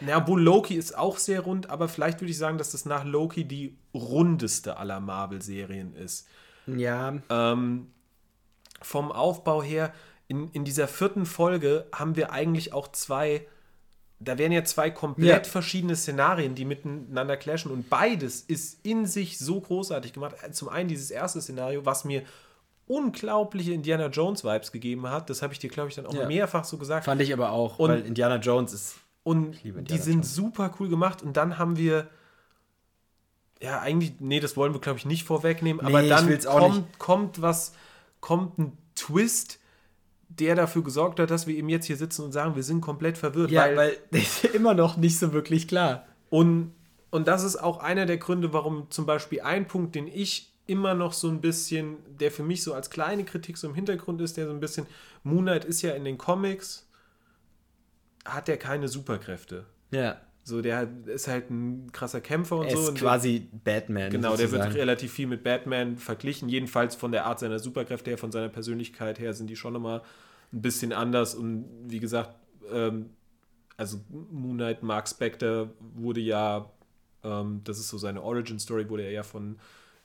na, 0.02 0.18
obwohl 0.18 0.42
Loki 0.42 0.76
ist 0.76 0.98
auch 0.98 1.18
sehr 1.18 1.42
rund, 1.42 1.70
aber 1.70 1.88
vielleicht 1.88 2.20
würde 2.22 2.32
ich 2.32 2.38
sagen, 2.38 2.58
dass 2.58 2.72
das 2.72 2.86
nach 2.86 3.04
Loki 3.06 3.46
die 3.46 3.78
rundeste 3.94 4.78
aller 4.78 5.00
Marvel-Serien 5.00 5.94
ist. 5.96 6.28
Ja, 6.68 7.16
Ähm, 7.30 7.92
vom 8.82 9.12
Aufbau 9.12 9.64
her, 9.64 9.94
in, 10.28 10.50
in 10.52 10.66
dieser 10.66 10.88
vierten 10.88 11.26
Folge 11.26 11.86
haben 11.94 12.16
wir 12.16 12.32
eigentlich 12.32 12.74
auch 12.74 12.90
zwei, 12.92 13.46
da 14.28 14.38
wären 14.38 14.52
ja 14.52 14.64
zwei 14.64 14.90
komplett 14.92 15.46
Ja. 15.46 15.52
verschiedene 15.52 15.96
Szenarien, 15.96 16.56
die 16.56 16.66
miteinander 16.66 17.38
clashen 17.38 17.72
und 17.72 17.90
beides 17.90 18.42
ist 18.42 18.80
in 18.86 19.06
sich 19.06 19.38
so 19.40 19.60
großartig 19.62 20.14
gemacht. 20.14 20.36
Zum 20.52 20.70
einen 20.70 20.90
dieses 20.90 21.12
erste 21.12 21.42
Szenario, 21.42 21.86
was 21.86 22.06
mir 22.06 22.24
unglaubliche 22.88 23.72
Indiana 23.74 24.08
Jones 24.08 24.44
Vibes 24.44 24.72
gegeben 24.72 25.10
hat, 25.10 25.30
das 25.30 25.42
habe 25.42 25.54
ich 25.54 25.60
dir, 25.60 25.70
glaube 25.70 25.90
ich, 25.90 25.96
dann 25.96 26.06
auch 26.06 26.14
Ja. 26.14 26.28
mehrfach 26.28 26.66
so 26.66 26.78
gesagt. 26.78 27.06
fand 27.06 27.22
ich 27.22 27.32
aber 27.34 27.52
auch, 27.52 27.80
Und- 27.80 27.90
weil 27.90 28.06
Indiana 28.06 28.36
Jones 28.38 28.74
ist. 28.74 28.96
Und 29.24 29.64
die 29.64 29.98
sind 30.00 30.16
Jones. 30.16 30.36
super 30.36 30.74
cool 30.80 30.90
gemacht. 30.90 31.22
Und 31.24 31.38
dann 31.38 31.58
haben 31.58 31.78
wir, 31.78 32.08
ja, 33.62 33.80
eigentlich, 33.80 34.16
nee, 34.20 34.40
das 34.42 34.58
wollen 34.58 34.74
wir, 34.74 34.82
glaube 34.82 35.00
ich, 35.00 35.06
nicht 35.06 35.24
vorwegnehmen, 35.24 35.80
aber 35.86 36.02
Nee, 36.02 36.08
ich 36.08 36.14
dann 36.14 36.40
kommt, 36.60 37.00
kommt 37.00 37.42
was, 37.42 37.74
kommt 38.20 38.58
ein 38.60 38.78
Twist, 38.96 39.60
der 40.40 40.56
dafür 40.56 40.84
gesorgt 40.84 41.20
hat, 41.20 41.32
dass 41.32 41.48
wir 41.48 41.56
eben 41.56 41.70
jetzt 41.70 41.86
hier 41.86 41.98
sitzen 41.98 42.24
und 42.24 42.32
sagen, 42.32 42.56
wir 42.56 42.64
sind 42.64 42.82
komplett 42.82 43.18
verwirrt. 43.18 43.52
Ja, 43.52 43.64
weil, 43.64 43.78
weil 43.78 43.98
ist 44.22 44.46
immer 44.46 44.74
noch 44.74 44.98
nicht 44.98 45.18
so 45.18 45.34
wirklich 45.34 45.68
klar. 45.68 46.06
und, 46.30 46.72
und 47.12 47.28
das 47.28 47.44
ist 47.44 47.58
auch 47.58 47.80
einer 47.80 48.06
der 48.06 48.18
Gründe, 48.18 48.54
warum 48.54 48.90
zum 48.90 49.06
Beispiel 49.06 49.42
ein 49.42 49.68
Punkt, 49.68 49.96
den 49.96 50.08
ich 50.08 50.54
immer 50.66 50.94
noch 50.94 51.14
so 51.14 51.30
ein 51.30 51.42
bisschen, 51.42 51.98
der 52.20 52.32
für 52.32 52.44
mich 52.44 52.64
so 52.64 52.74
als 52.74 52.90
kleine 52.90 53.26
Kritik 53.26 53.58
so 53.58 53.68
im 53.68 53.76
Hintergrund 53.76 54.22
ist, 54.22 54.38
der 54.38 54.48
so 54.48 54.54
ein 54.54 54.60
bisschen, 54.60 54.88
Moon 55.24 55.44
Knight 55.44 55.66
ist 55.66 55.82
ja 55.82 55.92
in 55.92 56.06
den 56.06 56.18
Comics, 56.18 56.88
hat 58.26 58.48
er 58.48 58.58
keine 58.58 58.88
Superkräfte. 58.88 59.66
Ja. 59.92 60.22
So, 60.46 60.62
der 60.62 60.90
ist 61.06 61.28
halt 61.30 61.50
ein 61.50 61.90
krasser 61.94 62.20
Kämpfer 62.20 62.58
und 62.58 62.68
Er 62.68 62.76
so. 62.76 62.90
ist 62.90 62.96
quasi 62.96 63.48
Batman. 63.64 64.10
genau, 64.12 64.32
der 64.32 64.40
wird 64.52 64.62
sozusagen. 64.62 64.74
relativ 64.76 65.12
viel 65.14 65.28
mit 65.28 65.42
Batman 65.44 65.98
verglichen. 65.98 66.50
Jedenfalls 66.50 66.96
von 66.96 67.12
der 67.14 67.26
Art 67.26 67.40
seiner 67.40 67.60
Superkräfte 67.60 68.10
her, 68.12 68.18
von 68.18 68.32
seiner 68.32 68.50
Persönlichkeit 68.50 69.20
her 69.20 69.34
sind 69.34 69.50
die 69.50 69.56
schon 69.56 69.74
immer 69.76 70.04
ein 70.52 70.62
bisschen 70.62 70.92
anders. 70.92 71.34
Und 71.34 71.66
wie 71.88 72.00
gesagt, 72.00 72.36
ähm, 72.74 73.12
also 73.78 74.02
Moon 74.10 74.58
Knight, 74.58 74.84
Mark 74.84 75.08
Spector 75.08 75.70
wurde 75.96 76.20
ja, 76.20 76.70
ähm, 77.24 77.62
das 77.64 77.80
ist 77.80 77.88
so 77.88 77.98
seine 77.98 78.22
Origin-Story, 78.22 78.90
wurde 78.90 79.04
er 79.04 79.12
ja 79.12 79.24
von 79.24 79.58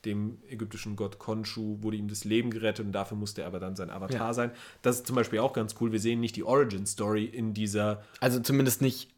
dem 0.05 0.37
ägyptischen 0.47 0.95
Gott 0.95 1.19
Khonshu, 1.19 1.79
wurde 1.81 1.97
ihm 1.97 2.07
das 2.07 2.23
Leben 2.23 2.49
gerettet 2.51 2.85
und 2.85 2.93
dafür 2.93 3.17
musste 3.17 3.41
er 3.41 3.47
aber 3.47 3.59
dann 3.59 3.75
sein 3.75 3.89
Avatar 3.89 4.27
Ja. 4.27 4.33
sein. 4.33 4.51
Das 4.81 4.95
ist 4.95 5.07
zum 5.07 5.17
Beispiel 5.17 5.39
auch 5.39 5.51
ganz 5.51 5.75
cool. 5.81 5.91
Wir 5.91 5.99
sehen 5.99 6.21
nicht 6.21 6.37
die 6.37 6.43
Origin-Story 6.45 7.25
in 7.25 7.53
dieser 7.53 8.01
Also 8.21 8.39
zumindest 8.39 8.81
nicht. 8.81 9.09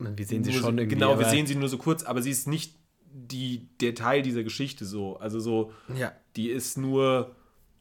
Wir 0.00 0.26
sehen 0.26 0.44
sie 0.44 0.52
schon 0.52 0.78
irgendwie. 0.78 0.96
Genau, 0.96 1.18
wir 1.18 1.26
sehen 1.26 1.46
sie 1.46 1.54
nur 1.54 1.68
so 1.68 1.78
kurz, 1.78 2.02
aber 2.02 2.22
sie 2.22 2.30
ist 2.30 2.48
nicht 2.48 2.74
die, 3.12 3.68
der 3.80 3.94
Teil 3.94 4.22
dieser 4.22 4.42
Geschichte 4.42 4.84
so. 4.84 5.16
Also 5.16 5.40
so, 5.40 5.72
Ja. 5.94 6.12
die 6.36 6.48
ist 6.48 6.78
nur, 6.78 7.34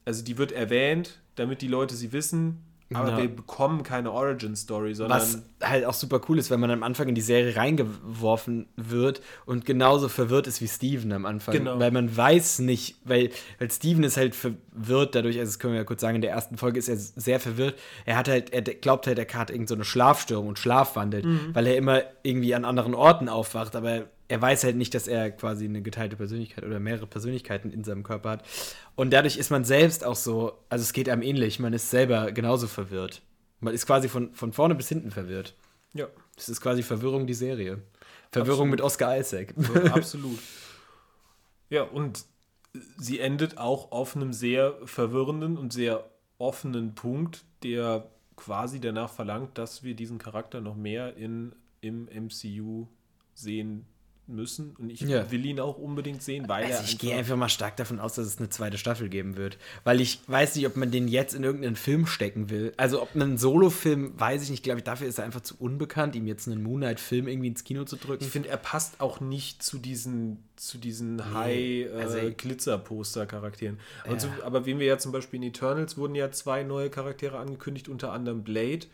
also 0.05 0.23
die 0.23 0.37
wird 0.37 0.51
erwähnt, 0.51 1.21
damit 1.35 1.61
die 1.61 1.67
Leute 1.67 1.95
sie 1.95 2.11
wissen, 2.11 2.63
aber 2.93 3.11
Ja. 3.11 3.17
wir 3.19 3.27
bekommen 3.35 3.83
keine 3.83 4.11
Origin-Story, 4.11 4.95
sondern 4.95 5.19
Was 5.19 5.43
halt 5.61 5.85
auch 5.85 5.93
super 5.93 6.21
cool 6.27 6.39
ist, 6.39 6.49
wenn 6.49 6.59
man 6.59 6.71
am 6.71 6.81
Anfang 6.83 7.07
in 7.07 7.15
die 7.15 7.21
Serie 7.21 7.55
reingeworfen 7.55 8.67
wird 8.75 9.21
und 9.45 9.65
genauso 9.65 10.09
verwirrt 10.09 10.47
ist 10.47 10.61
wie 10.61 10.67
Steven 10.67 11.11
am 11.11 11.25
Anfang. 11.25 11.53
Genau. 11.53 11.79
Weil 11.79 11.91
man 11.91 12.15
weiß 12.15 12.59
nicht, 12.59 12.95
weil, 13.03 13.29
weil 13.59 13.69
Steven 13.71 14.03
ist 14.03 14.17
halt 14.17 14.35
verwirrt 14.35 15.15
dadurch, 15.15 15.37
also 15.39 15.49
das 15.49 15.59
können 15.59 15.73
wir 15.73 15.79
ja 15.79 15.85
kurz 15.85 16.01
sagen, 16.01 16.15
in 16.15 16.21
der 16.21 16.31
ersten 16.31 16.57
Folge 16.57 16.79
ist 16.79 16.89
er 16.89 16.97
sehr 16.97 17.39
verwirrt. 17.39 17.77
Er 18.05 18.17
hat 18.17 18.27
halt, 18.27 18.51
er 18.53 18.61
glaubt 18.61 19.07
halt, 19.07 19.19
er 19.19 19.27
hat 19.39 19.51
irgend 19.51 19.69
so 19.69 19.75
eine 19.75 19.83
Schlafstörung 19.85 20.47
und 20.47 20.59
schlafwandelt, 20.59 21.25
Mhm. 21.25 21.49
weil 21.53 21.67
er 21.67 21.77
immer 21.77 22.01
irgendwie 22.23 22.55
an 22.55 22.65
anderen 22.65 22.95
Orten 22.95 23.29
aufwacht, 23.29 23.75
aber 23.75 24.05
er 24.29 24.41
weiß 24.41 24.63
halt 24.63 24.75
nicht, 24.75 24.93
dass 24.93 25.07
er 25.07 25.31
quasi 25.31 25.65
eine 25.65 25.81
geteilte 25.81 26.15
Persönlichkeit 26.15 26.63
oder 26.63 26.79
mehrere 26.79 27.07
Persönlichkeiten 27.07 27.73
in 27.73 27.83
seinem 27.83 28.03
Körper 28.03 28.29
hat. 28.29 28.43
Und 28.95 29.11
dadurch 29.11 29.37
ist 29.37 29.49
man 29.49 29.65
selbst 29.65 30.05
auch 30.05 30.15
so, 30.15 30.53
also 30.69 30.83
es 30.83 30.93
geht 30.93 31.09
einem 31.09 31.23
ähnlich, 31.23 31.59
man 31.59 31.73
ist 31.73 31.89
selber 31.89 32.31
genauso 32.31 32.67
verwirrt. 32.67 33.23
Man 33.59 33.73
ist 33.73 33.87
quasi 33.87 34.07
von, 34.07 34.31
von 34.33 34.53
vorne 34.53 34.75
bis 34.75 34.87
hinten 34.87 35.09
verwirrt. 35.09 35.55
ja, 35.93 36.07
Das 36.35 36.47
ist 36.47 36.61
quasi 36.61 36.83
Verwirrung 36.83 37.25
die 37.25 37.33
Serie. 37.33 37.81
Verwirrung 38.31 38.69
mit 38.69 38.81
Oscar 38.81 39.17
Isaac. 39.17 39.53
so, 39.57 39.73
absolut. 39.91 40.39
Ja, 41.69 41.83
und 41.83 42.25
sie 42.97 43.19
endet 43.19 43.57
auch 43.57 43.91
auf 43.91 44.15
einem 44.15 44.31
sehr 44.31 44.77
verwirrenden 44.85 45.57
und 45.57 45.73
sehr 45.73 46.07
offenen 46.37 46.93
Punkt, 46.93 47.43
der 47.63 48.11
quasi 48.35 48.79
danach 48.79 49.11
verlangt, 49.11 49.57
dass 49.57 49.83
wir 49.83 49.95
diesen 49.95 50.19
Charakter 50.19 50.61
noch 50.61 50.75
mehr 50.75 51.17
in, 51.17 51.55
im 51.81 52.05
MCU 52.05 52.87
sehen 53.33 53.87
müssen. 54.29 54.75
Und 54.77 54.89
ich 54.89 55.01
Ja. 55.01 55.29
will 55.31 55.45
ihn 55.45 55.59
auch 55.59 55.77
unbedingt 55.77 56.21
sehen, 56.23 56.47
weil 56.47 56.65
Also 56.65 56.77
er 56.77 56.83
ich 56.83 56.97
gehe 56.97 57.15
einfach 57.15 57.35
mal 57.35 57.49
stark 57.49 57.77
davon 57.77 57.99
aus, 57.99 58.15
dass 58.15 58.27
es 58.27 58.37
eine 58.39 58.49
zweite 58.49 58.77
Staffel 58.77 59.09
geben 59.09 59.37
wird. 59.37 59.57
Weil 59.83 60.01
ich 60.01 60.19
weiß 60.27 60.55
nicht, 60.55 60.67
ob 60.67 60.75
man 60.77 60.91
den 60.91 61.07
jetzt 61.07 61.33
in 61.33 61.43
irgendeinen 61.43 61.75
Film 61.75 62.05
stecken 62.05 62.49
will. 62.49 62.73
Also 62.77 63.01
ob 63.01 63.15
einen 63.15 63.37
Solo-Film, 63.37 64.19
weiß 64.19 64.43
ich 64.43 64.49
nicht, 64.49 64.63
glaube 64.63 64.79
ich, 64.79 64.83
dafür 64.83 65.07
ist 65.07 65.19
er 65.19 65.25
einfach 65.25 65.41
zu 65.41 65.55
unbekannt, 65.59 66.15
ihm 66.15 66.27
jetzt 66.27 66.47
einen 66.47 66.63
Moonlight-Film 66.63 67.27
irgendwie 67.27 67.47
ins 67.49 67.63
Kino 67.63 67.83
zu 67.85 67.95
drücken. 67.97 68.23
Ich 68.23 68.29
finde, 68.29 68.49
er 68.49 68.57
passt 68.57 69.01
auch 69.01 69.19
nicht 69.19 69.63
zu 69.63 69.77
diesen, 69.79 70.43
zu 70.55 70.77
diesen 70.77 71.19
also- 71.21 71.35
High-Glitzer-Poster-Charakteren. 71.35 73.79
Aber, 74.03 74.13
Ja. 74.13 74.17
zu- 74.19 74.29
aber 74.43 74.65
wen 74.65 74.79
wir 74.79 74.87
ja 74.87 74.97
zum 74.97 75.11
Beispiel 75.11 75.41
in 75.41 75.47
Eternals 75.49 75.97
wurden 75.97 76.15
ja 76.15 76.31
zwei 76.31 76.63
neue 76.63 76.89
Charaktere 76.89 77.37
angekündigt, 77.37 77.89
unter 77.89 78.11
anderem 78.11 78.43
Blade. 78.43 78.87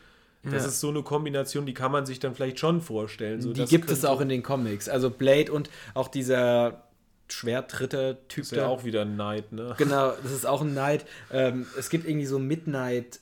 Das 0.46 0.64
Ja. 0.64 0.70
ist 0.70 0.80
so 0.80 0.90
eine 0.90 1.02
Kombination, 1.04 1.66
die 1.66 1.74
kann 1.74 1.92
man 1.92 2.06
sich 2.06 2.20
dann 2.20 2.36
vielleicht 2.36 2.60
schon 2.60 2.82
vorstellen. 2.82 3.42
So, 3.42 3.52
die 3.52 3.62
das 3.62 3.70
gibt 3.70 3.90
es 3.90 4.06
auch 4.06 4.22
in 4.22 4.30
den 4.30 4.44
Comics. 4.44 4.88
Also 4.88 5.10
Blade 5.10 5.52
und 5.52 5.70
auch 5.94 6.08
dieser 6.08 6.84
Schwertritter-Typ 7.30 8.44
Ist 8.44 8.52
ja 8.52 8.68
auch 8.68 8.84
wieder 8.84 9.02
ein 9.02 9.16
Knight, 9.16 9.52
ne? 9.52 9.74
Genau, 9.78 10.12
das 10.22 10.32
ist 10.32 10.46
auch 10.46 10.62
ein 10.62 10.72
Knight. 10.72 11.06
Ähm, 11.32 11.66
es 11.78 11.90
gibt 11.90 12.08
irgendwie 12.08 12.26
so 12.26 12.38
Midnight, 12.40 13.20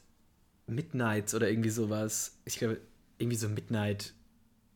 Midnights 0.68 1.34
oder 1.36 1.50
irgendwie 1.50 1.70
sowas. 1.70 2.38
Ich 2.46 2.58
glaube, 2.58 2.78
irgendwie 3.18 3.38
so 3.38 3.48
Midnight 3.48 4.14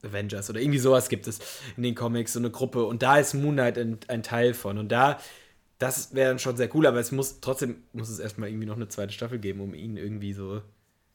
Avengers 0.03 0.49
oder 0.49 0.61
irgendwie 0.61 0.79
sowas 0.79 1.09
gibt 1.09 1.27
es 1.27 1.39
in 1.75 1.83
den 1.83 1.95
Comics, 1.95 2.33
so 2.33 2.39
eine 2.39 2.51
Gruppe. 2.51 2.85
Und 2.85 3.01
da 3.03 3.17
ist 3.17 3.33
Moon 3.33 3.55
Knight 3.55 3.77
ein, 3.77 3.97
ein 4.07 4.23
Teil 4.23 4.53
von. 4.53 4.77
Und 4.77 4.89
da, 4.91 5.19
das 5.79 6.13
wäre 6.15 6.29
dann 6.29 6.39
schon 6.39 6.55
sehr 6.55 6.73
cool, 6.75 6.85
aber 6.85 6.99
es 6.99 7.11
muss 7.11 7.39
trotzdem, 7.41 7.83
muss 7.93 8.09
es 8.09 8.19
erstmal 8.19 8.49
irgendwie 8.49 8.67
noch 8.67 8.75
eine 8.75 8.87
zweite 8.87 9.11
Staffel 9.13 9.39
geben, 9.39 9.59
um 9.61 9.73
ihn 9.73 9.97
irgendwie 9.97 10.33
so. 10.33 10.61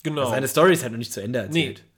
Genau. 0.02 0.28
Seine 0.28 0.48
Story 0.48 0.72
ist 0.72 0.82
halt 0.82 0.92
noch 0.92 0.98
nicht 0.98 1.12
zu 1.12 1.22
Ende 1.22 1.40
erzählt. 1.40 1.78
Nee. 1.84 1.90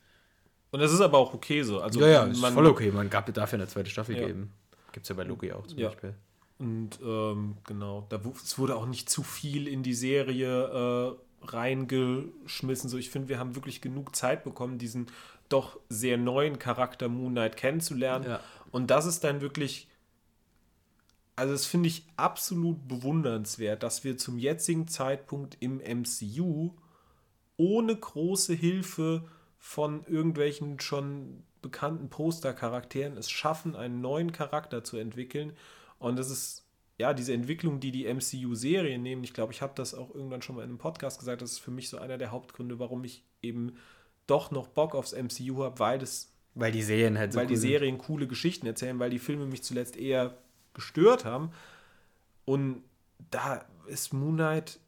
Und 0.71 0.81
das 0.81 0.93
ist 0.93 1.01
aber 1.01 1.19
auch 1.19 1.33
okay 1.35 1.63
so. 1.63 1.81
Also 1.81 2.01
Ja, 2.01 2.07
ja, 2.09 2.25
ist 2.25 2.41
man, 2.41 2.53
voll 2.53 2.67
okay. 2.67 2.91
Man 2.91 3.09
gab, 3.09 3.33
darf 3.33 3.53
ja 3.53 3.59
eine 3.59 3.69
zweite 3.69 3.91
Staffel 3.91 4.17
Ja. 4.19 4.27
geben. 4.27 4.53
Gibt 4.93 5.05
es 5.05 5.09
ja 5.09 5.15
bei 5.15 5.25
Loki 5.25 5.53
auch 5.53 5.67
zum 5.67 5.79
Ja. 5.79 5.89
Beispiel. 5.89 6.15
Und 6.59 6.99
ähm, 7.03 7.57
genau, 7.65 8.07
da, 8.09 8.21
es 8.43 8.59
wurde 8.59 8.77
auch 8.77 8.87
nicht 8.87 9.09
zu 9.11 9.23
viel 9.23 9.67
in 9.69 9.83
die 9.83 9.95
Serie 9.95 11.17
äh, 11.17 11.47
reingeschmissen. 11.47 12.89
So, 12.89 12.97
ich 12.99 13.11
finde, 13.11 13.29
wir 13.29 13.39
haben 13.39 13.55
wirklich 13.55 13.81
genug 13.81 14.15
Zeit 14.17 14.45
bekommen, 14.45 14.79
diesen 14.79 15.07
doch 15.49 15.79
sehr 15.89 16.17
neuen 16.17 16.59
Charakter 16.59 17.09
Moon 17.09 17.33
Knight 17.33 17.57
kennenzulernen. 17.57 18.25
Ja. 18.25 18.41
Und 18.71 18.91
das 18.91 19.07
ist 19.07 19.25
dann 19.25 19.41
wirklich, 19.41 19.89
also 21.37 21.53
das 21.53 21.67
finde 21.67 21.89
ich 21.89 22.05
absolut 22.17 22.87
bewundernswert, 22.89 23.83
dass 23.83 24.05
wir 24.05 24.17
zum 24.17 24.39
jetzigen 24.39 24.89
Zeitpunkt 24.89 25.57
im 25.61 25.79
MCU 25.79 26.73
ohne 27.57 27.97
große 27.97 28.55
Hilfe 28.55 29.25
von 29.59 30.05
irgendwelchen 30.07 30.81
schon 30.81 31.45
bekannten 31.63 32.11
Postercharakteren 32.11 33.17
es 33.17 33.31
schaffen, 33.31 33.75
einen 33.75 34.01
neuen 34.01 34.33
Charakter 34.33 34.85
zu 34.85 34.99
entwickeln. 34.99 35.55
Und 35.99 36.19
das 36.19 36.31
ist, 36.31 36.67
ja, 36.99 37.15
diese 37.15 37.33
Entwicklung, 37.33 37.81
die 37.81 37.91
die 37.91 38.05
MCU-Serien 38.13 39.03
nehmen, 39.03 39.25
ich 39.25 39.33
glaube, 39.33 39.53
ich 39.53 39.63
habe 39.63 39.73
das 39.75 39.95
auch 39.95 40.15
irgendwann 40.15 40.43
schon 40.43 40.57
mal 40.57 40.63
in 40.63 40.69
einem 40.69 40.79
Podcast 40.79 41.19
gesagt, 41.19 41.41
das 41.41 41.53
ist 41.53 41.59
für 41.61 41.71
mich 41.71 41.89
so 41.89 41.99
einer 41.99 42.19
der 42.19 42.31
Hauptgründe, 42.31 42.79
warum 42.79 43.05
ich 43.05 43.25
eben 43.41 43.77
doch 44.27 44.51
noch 44.51 44.69
Bock 44.69 44.95
aufs 44.95 45.13
MCU 45.13 45.63
habe, 45.65 45.79
weil 45.79 45.99
das 45.99 46.31
weil 46.55 46.71
die 46.71 46.83
Serien 46.83 47.19
halt 47.19 47.33
so 47.33 47.39
Weil 47.39 47.47
cool 47.47 47.49
die 47.49 47.57
Serien 47.57 47.97
sind. 47.97 48.07
coole 48.07 48.27
Geschichten 48.29 48.67
erzählen, 48.67 48.99
weil 48.99 49.11
die 49.11 49.19
Filme 49.19 49.47
mich 49.47 49.63
zuletzt 49.65 49.97
eher 49.97 50.37
gestört 50.73 51.25
haben. 51.25 51.51
Und 52.45 52.85
da 53.31 53.65
ist 53.87 54.13
Moon 54.13 54.35
Knight 54.35 54.79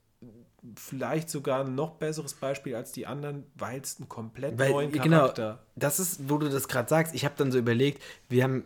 vielleicht 0.75 1.31
sogar 1.31 1.65
ein 1.65 1.75
noch 1.75 1.93
besseres 1.93 2.35
Beispiel 2.35 2.75
als 2.75 2.93
die 2.93 3.07
anderen, 3.07 3.45
weil 3.55 3.81
es 3.81 3.99
einen 3.99 4.09
komplett 4.09 4.59
weil, 4.59 4.71
neuen 4.71 4.93
genau, 4.93 5.19
Charakter. 5.19 5.43
Genau, 5.43 5.59
das 5.77 6.01
ist, 6.01 6.29
wo 6.29 6.39
du 6.39 6.49
das 6.49 6.69
gerade 6.69 6.89
sagst. 6.89 7.15
Ich 7.15 7.25
habe 7.25 7.35
dann 7.37 7.53
so 7.53 7.59
überlegt, 7.59 8.03
wir 8.29 8.43
haben 8.43 8.65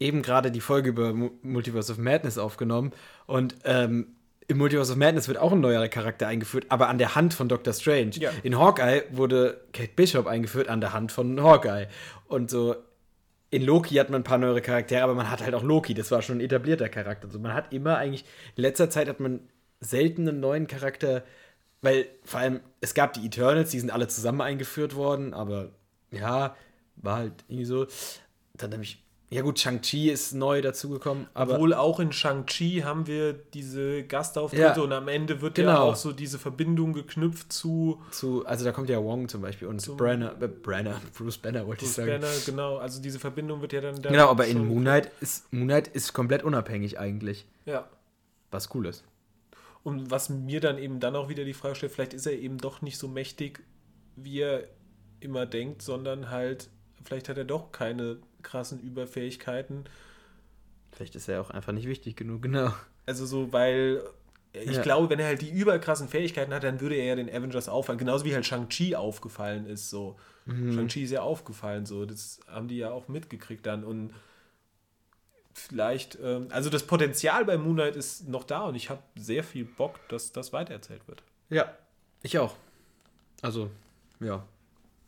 eben 0.00 0.22
gerade 0.22 0.50
die 0.50 0.60
Folge 0.60 0.90
über 0.90 1.12
Multiverse 1.12 1.92
of 1.92 1.98
Madness 1.98 2.38
aufgenommen 2.38 2.92
und 3.26 3.56
ähm, 3.64 4.08
im 4.46 4.58
Multiverse 4.58 4.92
of 4.92 4.98
Madness 4.98 5.28
wird 5.28 5.38
auch 5.38 5.52
ein 5.52 5.60
neuer 5.60 5.88
Charakter 5.88 6.26
eingeführt, 6.26 6.66
aber 6.70 6.88
an 6.88 6.98
der 6.98 7.14
Hand 7.14 7.34
von 7.34 7.48
Doctor 7.48 7.74
Strange. 7.74 8.12
Ja. 8.14 8.30
In 8.42 8.58
Hawkeye 8.58 9.02
wurde 9.10 9.60
Kate 9.72 9.90
Bishop 9.94 10.26
eingeführt 10.26 10.68
an 10.68 10.80
der 10.80 10.94
Hand 10.94 11.12
von 11.12 11.40
Hawkeye. 11.42 11.86
Und 12.28 12.50
so 12.50 12.76
in 13.50 13.62
Loki 13.62 13.96
hat 13.96 14.10
man 14.10 14.22
ein 14.22 14.24
paar 14.24 14.38
neue 14.38 14.60
Charaktere, 14.60 15.02
aber 15.02 15.14
man 15.14 15.30
hat 15.30 15.42
halt 15.42 15.54
auch 15.54 15.62
Loki, 15.62 15.94
das 15.94 16.10
war 16.10 16.22
schon 16.22 16.38
ein 16.38 16.40
etablierter 16.40 16.88
Charakter. 16.88 17.26
Also 17.26 17.38
man 17.38 17.54
hat 17.54 17.72
immer 17.72 17.96
eigentlich, 17.96 18.24
in 18.56 18.62
letzter 18.62 18.88
Zeit 18.90 19.08
hat 19.08 19.20
man 19.20 19.40
selten 19.80 20.28
einen 20.28 20.40
neuen 20.40 20.66
Charakter, 20.66 21.24
weil 21.82 22.06
vor 22.24 22.40
allem, 22.40 22.60
es 22.80 22.94
gab 22.94 23.12
die 23.12 23.24
Eternals, 23.26 23.70
die 23.70 23.80
sind 23.80 23.90
alle 23.90 24.08
zusammen 24.08 24.40
eingeführt 24.40 24.94
worden, 24.94 25.34
aber 25.34 25.70
ja, 26.10 26.56
war 26.96 27.16
halt 27.16 27.44
irgendwie 27.48 27.64
so. 27.64 27.86
Dann 28.54 28.72
habe 28.72 28.82
ich 28.82 29.04
ja 29.30 29.42
gut, 29.42 29.58
Shang-Chi 29.58 30.08
ist 30.08 30.32
neu 30.32 30.62
dazugekommen. 30.62 31.26
Obwohl 31.34 31.74
auch 31.74 32.00
in 32.00 32.12
Shang-Chi 32.12 32.80
haben 32.82 33.06
wir 33.06 33.34
diese 33.34 34.02
Gastauftritte 34.04 34.62
ja, 34.62 34.80
und 34.80 34.92
am 34.92 35.06
Ende 35.08 35.42
wird 35.42 35.56
genau. 35.56 35.70
ja 35.70 35.80
auch 35.80 35.96
so 35.96 36.12
diese 36.12 36.38
Verbindung 36.38 36.94
geknüpft 36.94 37.52
zu... 37.52 38.00
zu 38.10 38.46
also 38.46 38.64
da 38.64 38.72
kommt 38.72 38.88
ja 38.88 39.02
Wong 39.02 39.28
zum 39.28 39.42
Beispiel 39.42 39.68
und 39.68 39.80
zum, 39.80 39.98
Brenner, 39.98 40.34
äh, 40.40 40.48
Brenner, 40.48 40.98
Bruce 41.18 41.36
Banner 41.36 41.66
wollte 41.66 41.84
ich 41.84 41.92
sagen. 41.92 42.08
Banner, 42.08 42.32
genau, 42.46 42.78
also 42.78 43.02
diese 43.02 43.18
Verbindung 43.18 43.60
wird 43.60 43.74
ja 43.74 43.82
dann... 43.82 44.00
Da 44.00 44.08
genau, 44.10 44.30
aber 44.30 44.46
in 44.46 44.66
Moon 44.66 44.80
Knight, 44.80 45.10
ist, 45.20 45.52
Moon 45.52 45.66
Knight 45.66 45.88
ist 45.88 46.14
komplett 46.14 46.42
unabhängig 46.42 46.98
eigentlich. 46.98 47.44
Ja. 47.66 47.86
Was 48.50 48.74
cool 48.74 48.86
ist. 48.86 49.04
Und 49.82 50.10
was 50.10 50.28
mir 50.28 50.60
dann 50.60 50.78
eben 50.78 51.00
dann 51.00 51.16
auch 51.16 51.28
wieder 51.28 51.44
die 51.44 51.54
Frage 51.54 51.74
stellt, 51.74 51.92
vielleicht 51.92 52.14
ist 52.14 52.26
er 52.26 52.32
eben 52.32 52.58
doch 52.58 52.82
nicht 52.82 52.98
so 52.98 53.08
mächtig, 53.08 53.62
wie 54.16 54.40
er 54.40 54.64
immer 55.20 55.46
denkt, 55.46 55.82
sondern 55.82 56.30
halt, 56.30 56.68
vielleicht 57.04 57.28
hat 57.28 57.38
er 57.38 57.44
doch 57.44 57.72
keine 57.72 58.18
krassen 58.42 58.80
Überfähigkeiten. 58.80 59.84
Vielleicht 60.92 61.16
ist 61.16 61.28
er 61.28 61.40
auch 61.40 61.50
einfach 61.50 61.72
nicht 61.72 61.88
wichtig 61.88 62.16
genug, 62.16 62.42
genau. 62.42 62.72
Also 63.06 63.26
so, 63.26 63.52
weil 63.52 64.02
ich 64.52 64.76
ja. 64.76 64.82
glaube, 64.82 65.10
wenn 65.10 65.18
er 65.18 65.26
halt 65.26 65.42
die 65.42 65.50
überkrassen 65.50 66.08
Fähigkeiten 66.08 66.52
hat, 66.52 66.64
dann 66.64 66.80
würde 66.80 66.96
er 66.96 67.04
ja 67.04 67.16
den 67.16 67.28
Avengers 67.28 67.68
auffallen. 67.68 67.98
Genauso 67.98 68.24
wie 68.24 68.34
halt 68.34 68.46
Shang-Chi 68.46 68.96
aufgefallen 68.96 69.66
ist. 69.66 69.90
So. 69.90 70.16
Mhm. 70.46 70.72
Shang-Chi 70.72 71.04
ist 71.04 71.10
ja 71.10 71.22
aufgefallen, 71.22 71.86
so. 71.86 72.06
Das 72.06 72.40
haben 72.48 72.68
die 72.68 72.78
ja 72.78 72.90
auch 72.90 73.08
mitgekriegt 73.08 73.66
dann. 73.66 73.84
Und 73.84 74.12
vielleicht, 75.58 76.18
ähm, 76.22 76.48
also 76.50 76.70
das 76.70 76.84
Potenzial 76.84 77.44
bei 77.44 77.58
Moonlight 77.58 77.96
ist 77.96 78.28
noch 78.28 78.44
da 78.44 78.62
und 78.62 78.74
ich 78.74 78.90
habe 78.90 79.02
sehr 79.16 79.44
viel 79.44 79.64
Bock, 79.64 79.98
dass 80.08 80.32
das 80.32 80.52
weitererzählt 80.52 81.06
wird. 81.06 81.22
Ja, 81.50 81.74
ich 82.22 82.38
auch. 82.38 82.56
Also, 83.42 83.70
ja. 84.20 84.44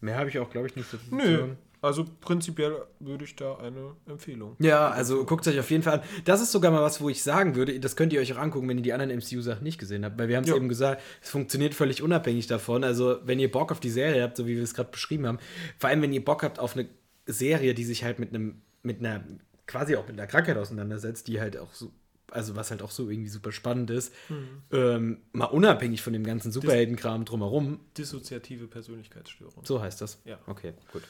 Mehr 0.00 0.16
habe 0.16 0.28
ich 0.28 0.38
auch, 0.38 0.50
glaube 0.50 0.66
ich, 0.66 0.76
nicht 0.76 0.88
zu 0.88 0.98
Nö. 1.10 1.54
Also 1.82 2.04
prinzipiell 2.20 2.76
würde 2.98 3.24
ich 3.24 3.36
da 3.36 3.56
eine 3.56 3.96
Empfehlung. 4.06 4.54
Ja, 4.58 4.90
also 4.90 5.24
guckt 5.24 5.46
es 5.46 5.52
euch 5.52 5.60
auf 5.60 5.70
jeden 5.70 5.82
Fall 5.82 6.00
an. 6.00 6.02
Das 6.26 6.42
ist 6.42 6.52
sogar 6.52 6.70
mal 6.70 6.82
was, 6.82 7.00
wo 7.00 7.08
ich 7.08 7.22
sagen 7.22 7.54
würde, 7.54 7.80
das 7.80 7.96
könnt 7.96 8.12
ihr 8.12 8.20
euch 8.20 8.34
auch 8.34 8.38
angucken, 8.38 8.68
wenn 8.68 8.76
ihr 8.76 8.82
die 8.82 8.92
anderen 8.92 9.16
MCU-Sachen 9.16 9.62
nicht 9.62 9.78
gesehen 9.78 10.04
habt. 10.04 10.18
Weil 10.18 10.28
wir 10.28 10.36
haben 10.36 10.44
es 10.44 10.54
eben 10.54 10.68
gesagt, 10.68 11.00
es 11.22 11.30
funktioniert 11.30 11.72
völlig 11.72 12.02
unabhängig 12.02 12.46
davon. 12.46 12.84
Also 12.84 13.20
wenn 13.24 13.38
ihr 13.38 13.50
Bock 13.50 13.72
auf 13.72 13.80
die 13.80 13.88
Serie 13.88 14.22
habt, 14.22 14.36
so 14.36 14.46
wie 14.46 14.56
wir 14.56 14.62
es 14.62 14.74
gerade 14.74 14.90
beschrieben 14.90 15.26
haben, 15.26 15.38
vor 15.78 15.88
allem 15.88 16.02
wenn 16.02 16.12
ihr 16.12 16.24
Bock 16.24 16.42
habt 16.42 16.58
auf 16.58 16.76
eine 16.76 16.86
Serie, 17.26 17.72
die 17.72 17.84
sich 17.84 18.04
halt 18.04 18.18
mit 18.18 18.28
einem, 18.34 18.60
mit 18.82 18.98
einer, 18.98 19.24
quasi 19.70 19.96
auch 19.96 20.06
mit 20.06 20.18
einer 20.18 20.26
Krankheit 20.26 20.56
auseinandersetzt, 20.56 21.28
die 21.28 21.40
halt 21.40 21.56
auch 21.56 21.72
so 21.72 21.92
also 22.32 22.56
was 22.56 22.70
halt 22.70 22.82
auch 22.82 22.90
so 22.90 23.10
irgendwie 23.10 23.28
super 23.28 23.52
spannend 23.52 23.90
ist, 23.90 24.12
mhm. 24.28 24.62
ähm, 24.72 25.20
mal 25.32 25.46
unabhängig 25.46 26.02
von 26.02 26.12
dem 26.12 26.24
ganzen 26.24 26.52
Superheldenkram 26.52 27.24
drumherum. 27.24 27.80
Dissoziative 27.96 28.66
Persönlichkeitsstörung. 28.66 29.64
So 29.64 29.80
heißt 29.80 30.00
das? 30.00 30.20
Ja. 30.24 30.38
Okay, 30.46 30.74
gut. 30.92 31.02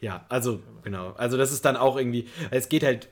Ja, 0.00 0.26
also, 0.28 0.62
genau. 0.82 1.12
Also, 1.12 1.36
das 1.36 1.52
ist 1.52 1.64
dann 1.64 1.76
auch 1.76 1.96
irgendwie, 1.96 2.28
es 2.50 2.68
geht 2.68 2.82
halt, 2.82 3.08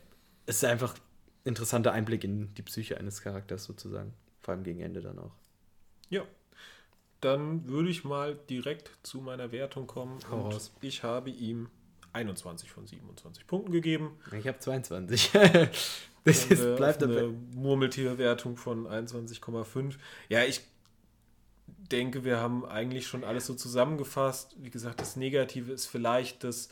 es 0.46 0.56
ist 0.56 0.64
einfach 0.64 0.94
ein 0.94 1.00
interessanter 1.44 1.92
Einblick 1.92 2.24
in 2.24 2.52
die 2.54 2.62
Psyche 2.62 2.98
eines 2.98 3.22
Charakters 3.22 3.64
sozusagen. 3.64 4.12
Vor 4.42 4.54
allem 4.54 4.64
gegen 4.64 4.80
Ende 4.80 5.00
dann 5.00 5.18
auch. 5.18 5.32
Ja. 6.08 6.22
Dann 7.20 7.68
würde 7.68 7.90
ich 7.90 8.02
mal 8.02 8.38
direkt 8.48 8.90
zu 9.02 9.20
meiner 9.20 9.52
Wertung 9.52 9.86
kommen. 9.86 10.18
Und 10.30 10.70
ich 10.80 11.02
habe 11.02 11.30
ihm 11.30 11.68
21 12.12 12.70
von 12.70 12.86
27 12.86 13.46
Punkten 13.46 13.72
gegeben. 13.72 14.18
Ich 14.38 14.46
habe 14.46 14.58
22. 14.58 15.30
das 16.24 16.44
ist, 16.46 16.76
bleibt 16.76 17.02
eine 17.02 17.34
Murmeltierwertung 17.54 18.56
von 18.56 18.86
21,5. 18.86 19.94
Ja, 20.28 20.44
ich 20.44 20.62
denke, 21.66 22.24
wir 22.24 22.38
haben 22.38 22.64
eigentlich 22.64 23.06
schon 23.06 23.24
alles 23.24 23.46
so 23.46 23.54
zusammengefasst. 23.54 24.56
Wie 24.58 24.70
gesagt, 24.70 25.00
das 25.00 25.16
Negative 25.16 25.72
ist 25.72 25.86
vielleicht, 25.86 26.44
dass 26.44 26.68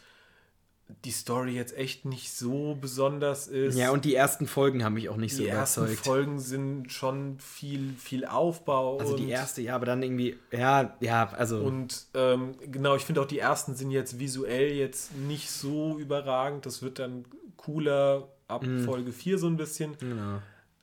die 1.04 1.10
Story 1.10 1.52
jetzt 1.52 1.76
echt 1.76 2.04
nicht 2.04 2.32
so 2.32 2.76
besonders 2.80 3.46
ist. 3.46 3.76
Ja, 3.76 3.90
und 3.90 4.04
die 4.04 4.14
ersten 4.14 4.46
Folgen 4.46 4.84
haben 4.84 4.94
mich 4.94 5.08
auch 5.08 5.16
nicht 5.16 5.32
die 5.32 5.42
so 5.42 5.44
überzeugt. 5.44 5.88
Die 5.88 5.92
ersten 5.92 6.04
Folgen 6.04 6.40
sind 6.40 6.92
schon 6.92 7.38
viel, 7.38 7.94
viel 7.98 8.24
Aufbau. 8.24 8.98
Also 8.98 9.16
die 9.16 9.28
erste, 9.28 9.60
ja, 9.60 9.74
aber 9.74 9.86
dann 9.86 10.02
irgendwie, 10.02 10.36
ja, 10.50 10.96
ja, 11.00 11.30
also. 11.36 11.58
Und 11.58 12.06
ähm, 12.14 12.54
genau, 12.70 12.96
ich 12.96 13.04
finde 13.04 13.20
auch 13.20 13.26
die 13.26 13.38
ersten 13.38 13.74
sind 13.74 13.90
jetzt 13.90 14.18
visuell 14.18 14.72
jetzt 14.72 15.14
nicht 15.14 15.50
so 15.50 15.98
überragend. 15.98 16.64
Das 16.64 16.82
wird 16.82 16.98
dann 16.98 17.26
cooler 17.56 18.28
ab 18.48 18.64
mm. 18.64 18.84
Folge 18.84 19.12
4 19.12 19.38
so 19.38 19.46
ein 19.46 19.56
bisschen. 19.56 19.96
Genau. 19.98 20.40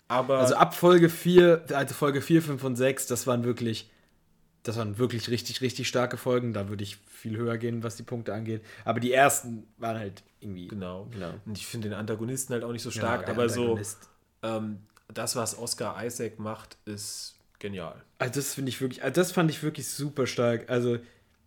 Aber 0.07 0.37
also 0.37 0.55
ab 0.55 0.75
Folge 0.75 1.09
4, 1.09 1.65
also 1.73 1.95
Folge 1.95 2.21
4, 2.21 2.43
5 2.43 2.63
und 2.63 2.75
6, 2.75 3.07
das 3.07 3.25
waren 3.25 3.43
wirklich 3.43 3.89
das 4.65 4.77
waren 4.77 4.97
wirklich 4.97 5.29
richtig, 5.29 5.61
richtig 5.61 5.87
starke 5.87 6.17
Folgen. 6.17 6.51
Da 6.51 6.69
würde 6.69 6.83
ich 6.83 6.97
viel 7.07 7.37
höher 7.37 7.57
gehen, 7.57 7.83
was 7.83 7.95
die 7.95 8.03
Punkte 8.03 8.33
angeht. 8.33 8.63
Aber 8.83 8.99
die 8.99 9.13
ersten 9.13 9.67
waren 9.77 9.97
halt 9.97 10.23
irgendwie. 10.39 10.67
Genau. 10.67 11.07
genau. 11.11 11.35
Und 11.45 11.57
ich 11.57 11.67
finde 11.67 11.89
den 11.89 11.97
Antagonisten 11.97 12.53
halt 12.53 12.63
auch 12.63 12.71
nicht 12.71 12.81
so 12.81 12.89
stark, 12.89 13.27
ja, 13.27 13.33
aber 13.33 13.47
so 13.47 13.79
ähm, 14.41 14.79
das, 15.13 15.35
was 15.35 15.57
Oscar 15.57 16.03
Isaac 16.03 16.39
macht, 16.39 16.77
ist 16.85 17.35
genial. 17.59 17.95
Also 18.17 18.33
das 18.39 18.55
finde 18.55 18.69
ich 18.69 18.81
wirklich, 18.81 19.03
also 19.03 19.21
das 19.21 19.31
fand 19.31 19.51
ich 19.51 19.61
wirklich 19.61 19.87
super 19.87 20.25
stark. 20.25 20.67
Also 20.67 20.97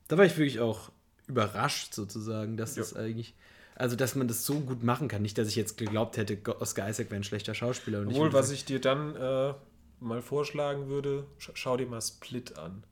da 0.06 0.16
war 0.16 0.24
ich 0.24 0.36
wirklich 0.36 0.60
auch 0.60 0.92
überrascht 1.26 1.94
sozusagen, 1.94 2.56
dass 2.56 2.76
ja. 2.76 2.82
das 2.82 2.94
eigentlich. 2.94 3.34
Also, 3.74 3.94
dass 3.94 4.16
man 4.16 4.26
das 4.26 4.44
so 4.44 4.58
gut 4.58 4.82
machen 4.82 5.06
kann. 5.06 5.22
Nicht, 5.22 5.38
dass 5.38 5.46
ich 5.46 5.54
jetzt 5.54 5.76
geglaubt 5.76 6.16
hätte, 6.16 6.36
Oscar 6.60 6.88
Isaac 6.88 7.10
wäre 7.10 7.20
ein 7.20 7.24
schlechter 7.24 7.54
Schauspieler. 7.54 8.02
Obwohl, 8.04 8.32
was 8.32 8.50
ich 8.50 8.64
dir 8.64 8.80
dann 8.80 9.14
äh, 9.14 9.54
mal 10.00 10.20
vorschlagen 10.20 10.88
würde, 10.88 11.26
schau 11.38 11.76
dir 11.76 11.86
mal 11.86 12.00
Split 12.00 12.58
an. 12.58 12.82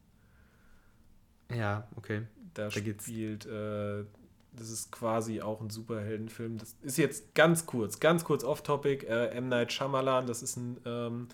Ja, 1.54 1.86
okay. 1.96 2.22
Da, 2.54 2.64
da 2.64 2.70
spielt, 2.70 3.46
äh, 3.46 4.04
das 4.52 4.70
ist 4.70 4.90
quasi 4.90 5.42
auch 5.42 5.60
ein 5.60 5.70
Superheldenfilm. 5.70 6.58
Das 6.58 6.76
ist 6.82 6.98
jetzt 6.98 7.34
ganz 7.34 7.66
kurz, 7.66 8.00
ganz 8.00 8.24
kurz 8.24 8.44
off-topic. 8.44 9.06
Äh, 9.06 9.28
M. 9.28 9.48
Night 9.48 9.72
Shyamalan, 9.72 10.26
das 10.26 10.42
ist 10.42 10.56
ein 10.56 10.78
ähm, 10.84 11.28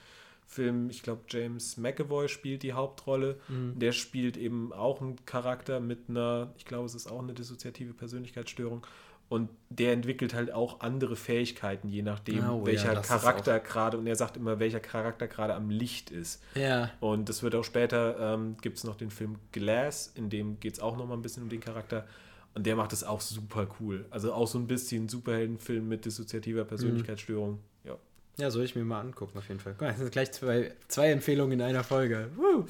Film, 0.46 0.90
ich 0.90 1.02
glaube, 1.02 1.22
James 1.28 1.76
McAvoy 1.76 2.28
spielt 2.28 2.62
die 2.62 2.72
Hauptrolle. 2.72 3.40
Mhm. 3.48 3.78
Der 3.78 3.92
spielt 3.92 4.36
eben 4.36 4.72
auch 4.72 5.00
einen 5.00 5.24
Charakter 5.24 5.80
mit 5.80 6.08
einer, 6.08 6.52
ich 6.58 6.64
glaube, 6.64 6.86
es 6.86 6.94
ist 6.94 7.06
auch 7.06 7.22
eine 7.22 7.32
dissoziative 7.32 7.94
Persönlichkeitsstörung. 7.94 8.86
Und 9.32 9.48
der 9.70 9.94
entwickelt 9.94 10.34
halt 10.34 10.52
auch 10.52 10.80
andere 10.80 11.16
Fähigkeiten, 11.16 11.88
je 11.88 12.02
nachdem, 12.02 12.46
oh, 12.50 12.66
welcher 12.66 12.92
ja, 12.92 13.00
Charakter 13.00 13.60
gerade, 13.60 13.96
und 13.96 14.06
er 14.06 14.14
sagt 14.14 14.36
immer, 14.36 14.58
welcher 14.58 14.78
Charakter 14.78 15.26
gerade 15.26 15.54
am 15.54 15.70
Licht 15.70 16.10
ist. 16.10 16.42
Ja. 16.54 16.90
Und 17.00 17.30
das 17.30 17.42
wird 17.42 17.54
auch 17.54 17.64
später, 17.64 18.34
ähm, 18.34 18.58
gibt 18.60 18.76
es 18.76 18.84
noch 18.84 18.94
den 18.94 19.10
Film 19.10 19.38
Glass, 19.50 20.12
in 20.14 20.28
dem 20.28 20.60
geht 20.60 20.74
es 20.74 20.80
auch 20.80 20.98
noch 20.98 21.06
mal 21.06 21.14
ein 21.14 21.22
bisschen 21.22 21.44
um 21.44 21.48
den 21.48 21.60
Charakter. 21.60 22.06
Und 22.54 22.66
der 22.66 22.76
macht 22.76 22.92
das 22.92 23.04
auch 23.04 23.22
super 23.22 23.68
cool. 23.80 24.04
Also 24.10 24.34
auch 24.34 24.46
so 24.46 24.58
ein 24.58 24.66
bisschen 24.66 25.08
Superheldenfilm 25.08 25.88
mit 25.88 26.04
dissoziativer 26.04 26.66
Persönlichkeitsstörung. 26.66 27.52
Mhm. 27.52 27.58
Ja. 27.84 27.96
Ja, 28.36 28.50
soll 28.50 28.64
ich 28.64 28.76
mir 28.76 28.84
mal 28.84 29.00
angucken, 29.00 29.38
auf 29.38 29.48
jeden 29.48 29.60
Fall. 29.60 29.72
Guck 29.72 29.80
mal, 29.80 29.88
das 29.92 29.98
sind 29.98 30.12
gleich 30.12 30.30
zwei, 30.32 30.74
zwei 30.88 31.10
Empfehlungen 31.10 31.58
in 31.58 31.64
einer 31.64 31.84
Folge. 31.84 32.28
Woo. 32.36 32.66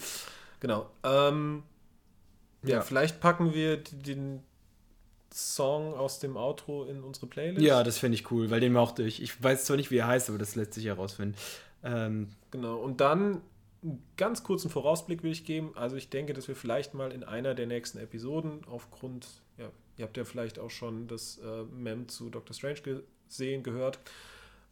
Genau. 0.61 0.89
Ähm, 1.03 1.65
ja, 2.63 2.77
ja, 2.77 2.81
vielleicht 2.83 3.19
packen 3.19 3.53
wir 3.53 3.79
den 3.79 4.45
Song 5.33 5.95
aus 5.95 6.19
dem 6.19 6.37
Outro 6.37 6.85
in 6.85 7.03
unsere 7.03 7.27
Playlist. 7.27 7.63
Ja, 7.65 7.83
das 7.83 7.99
finde 7.99 8.17
ich 8.17 8.31
cool, 8.31 8.51
weil 8.51 8.61
den 8.61 8.73
mochte 8.73 9.03
ich. 9.03 9.23
Ich 9.23 9.43
weiß 9.43 9.65
zwar 9.65 9.77
nicht, 9.77 9.91
wie 9.91 9.99
er 9.99 10.07
heißt, 10.07 10.29
aber 10.29 10.39
das 10.39 10.55
lässt 10.55 10.75
sich 10.75 10.85
herausfinden. 10.85 11.37
Ähm, 11.85 12.29
genau, 12.51 12.77
und 12.77 13.01
dann 13.01 13.41
einen 13.83 14.03
ganz 14.17 14.45
kurzen 14.45 14.71
Vorausblick 14.71 15.23
will 15.23 15.33
ich 15.33 15.45
geben. 15.45 15.73
Also 15.75 15.97
ich 15.97 16.09
denke, 16.09 16.33
dass 16.35 16.47
wir 16.49 16.55
vielleicht 16.55 16.95
mal 16.95 17.11
in 17.11 17.25
einer 17.25 17.55
der 17.55 17.67
nächsten 17.67 17.99
Episoden 17.99 18.61
aufgrund, 18.71 19.27
ja, 19.59 19.71
ihr 19.97 20.05
habt 20.05 20.17
ja 20.17 20.25
vielleicht 20.25 20.59
auch 20.59 20.71
schon 20.71 21.09
das 21.09 21.39
äh, 21.39 21.65
Mem 21.65 22.09
zu 22.09 22.31
Doctor 22.31 22.55
Strange 22.55 23.03
gesehen, 23.29 23.63
gehört. 23.63 23.99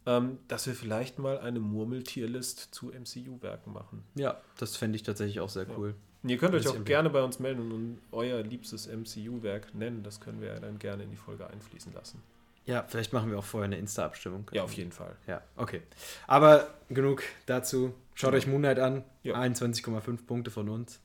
ähm, 0.05 0.39
dass 0.47 0.65
wir 0.65 0.73
vielleicht 0.73 1.19
mal 1.19 1.37
eine 1.39 1.59
Murmeltierlist 1.59 2.73
zu 2.73 2.87
MCU-Werken 2.87 3.71
machen. 3.73 4.03
Ja, 4.15 4.41
das 4.57 4.75
fände 4.75 4.95
ich 4.95 5.03
tatsächlich 5.03 5.39
auch 5.41 5.49
sehr 5.49 5.67
cool. 5.77 5.93
Und 6.23 6.29
ihr 6.29 6.37
könnt 6.37 6.53
euch 6.53 6.67
auch 6.67 6.83
gerne 6.83 7.09
bei 7.09 7.23
uns 7.23 7.39
melden 7.39 7.71
und 7.71 7.99
euer 8.11 8.43
liebstes 8.43 8.87
MCU-Werk 8.87 9.73
nennen. 9.73 10.03
Das 10.03 10.19
können 10.19 10.39
wir 10.41 10.53
dann 10.59 10.77
gerne 10.77 11.03
in 11.03 11.09
die 11.09 11.15
Folge 11.15 11.47
einfließen 11.47 11.93
lassen. 11.93 12.21
Ja, 12.65 12.85
vielleicht 12.87 13.11
machen 13.11 13.31
wir 13.31 13.39
auch 13.39 13.43
vorher 13.43 13.65
eine 13.65 13.77
Insta-Abstimmung. 13.77 14.47
Ja, 14.51 14.63
auf 14.63 14.73
jeden 14.73 14.91
Fall. 14.91 15.15
Ja, 15.25 15.41
okay. 15.55 15.81
Aber 16.27 16.67
genug 16.89 17.23
dazu. 17.47 17.95
Schaut 18.13 18.33
Ja. 18.33 18.37
euch 18.37 18.45
Moonlight 18.45 18.77
an. 18.77 19.03
Ja. 19.23 19.35
21,5 19.35 20.27
Punkte 20.27 20.51
von 20.51 20.69
uns. 20.69 20.99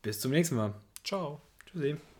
Bis 0.00 0.20
zum 0.20 0.30
nächsten 0.30 0.56
Mal. 0.56 0.72
Ciao. 1.04 1.42
Tschüssi. 1.66 1.96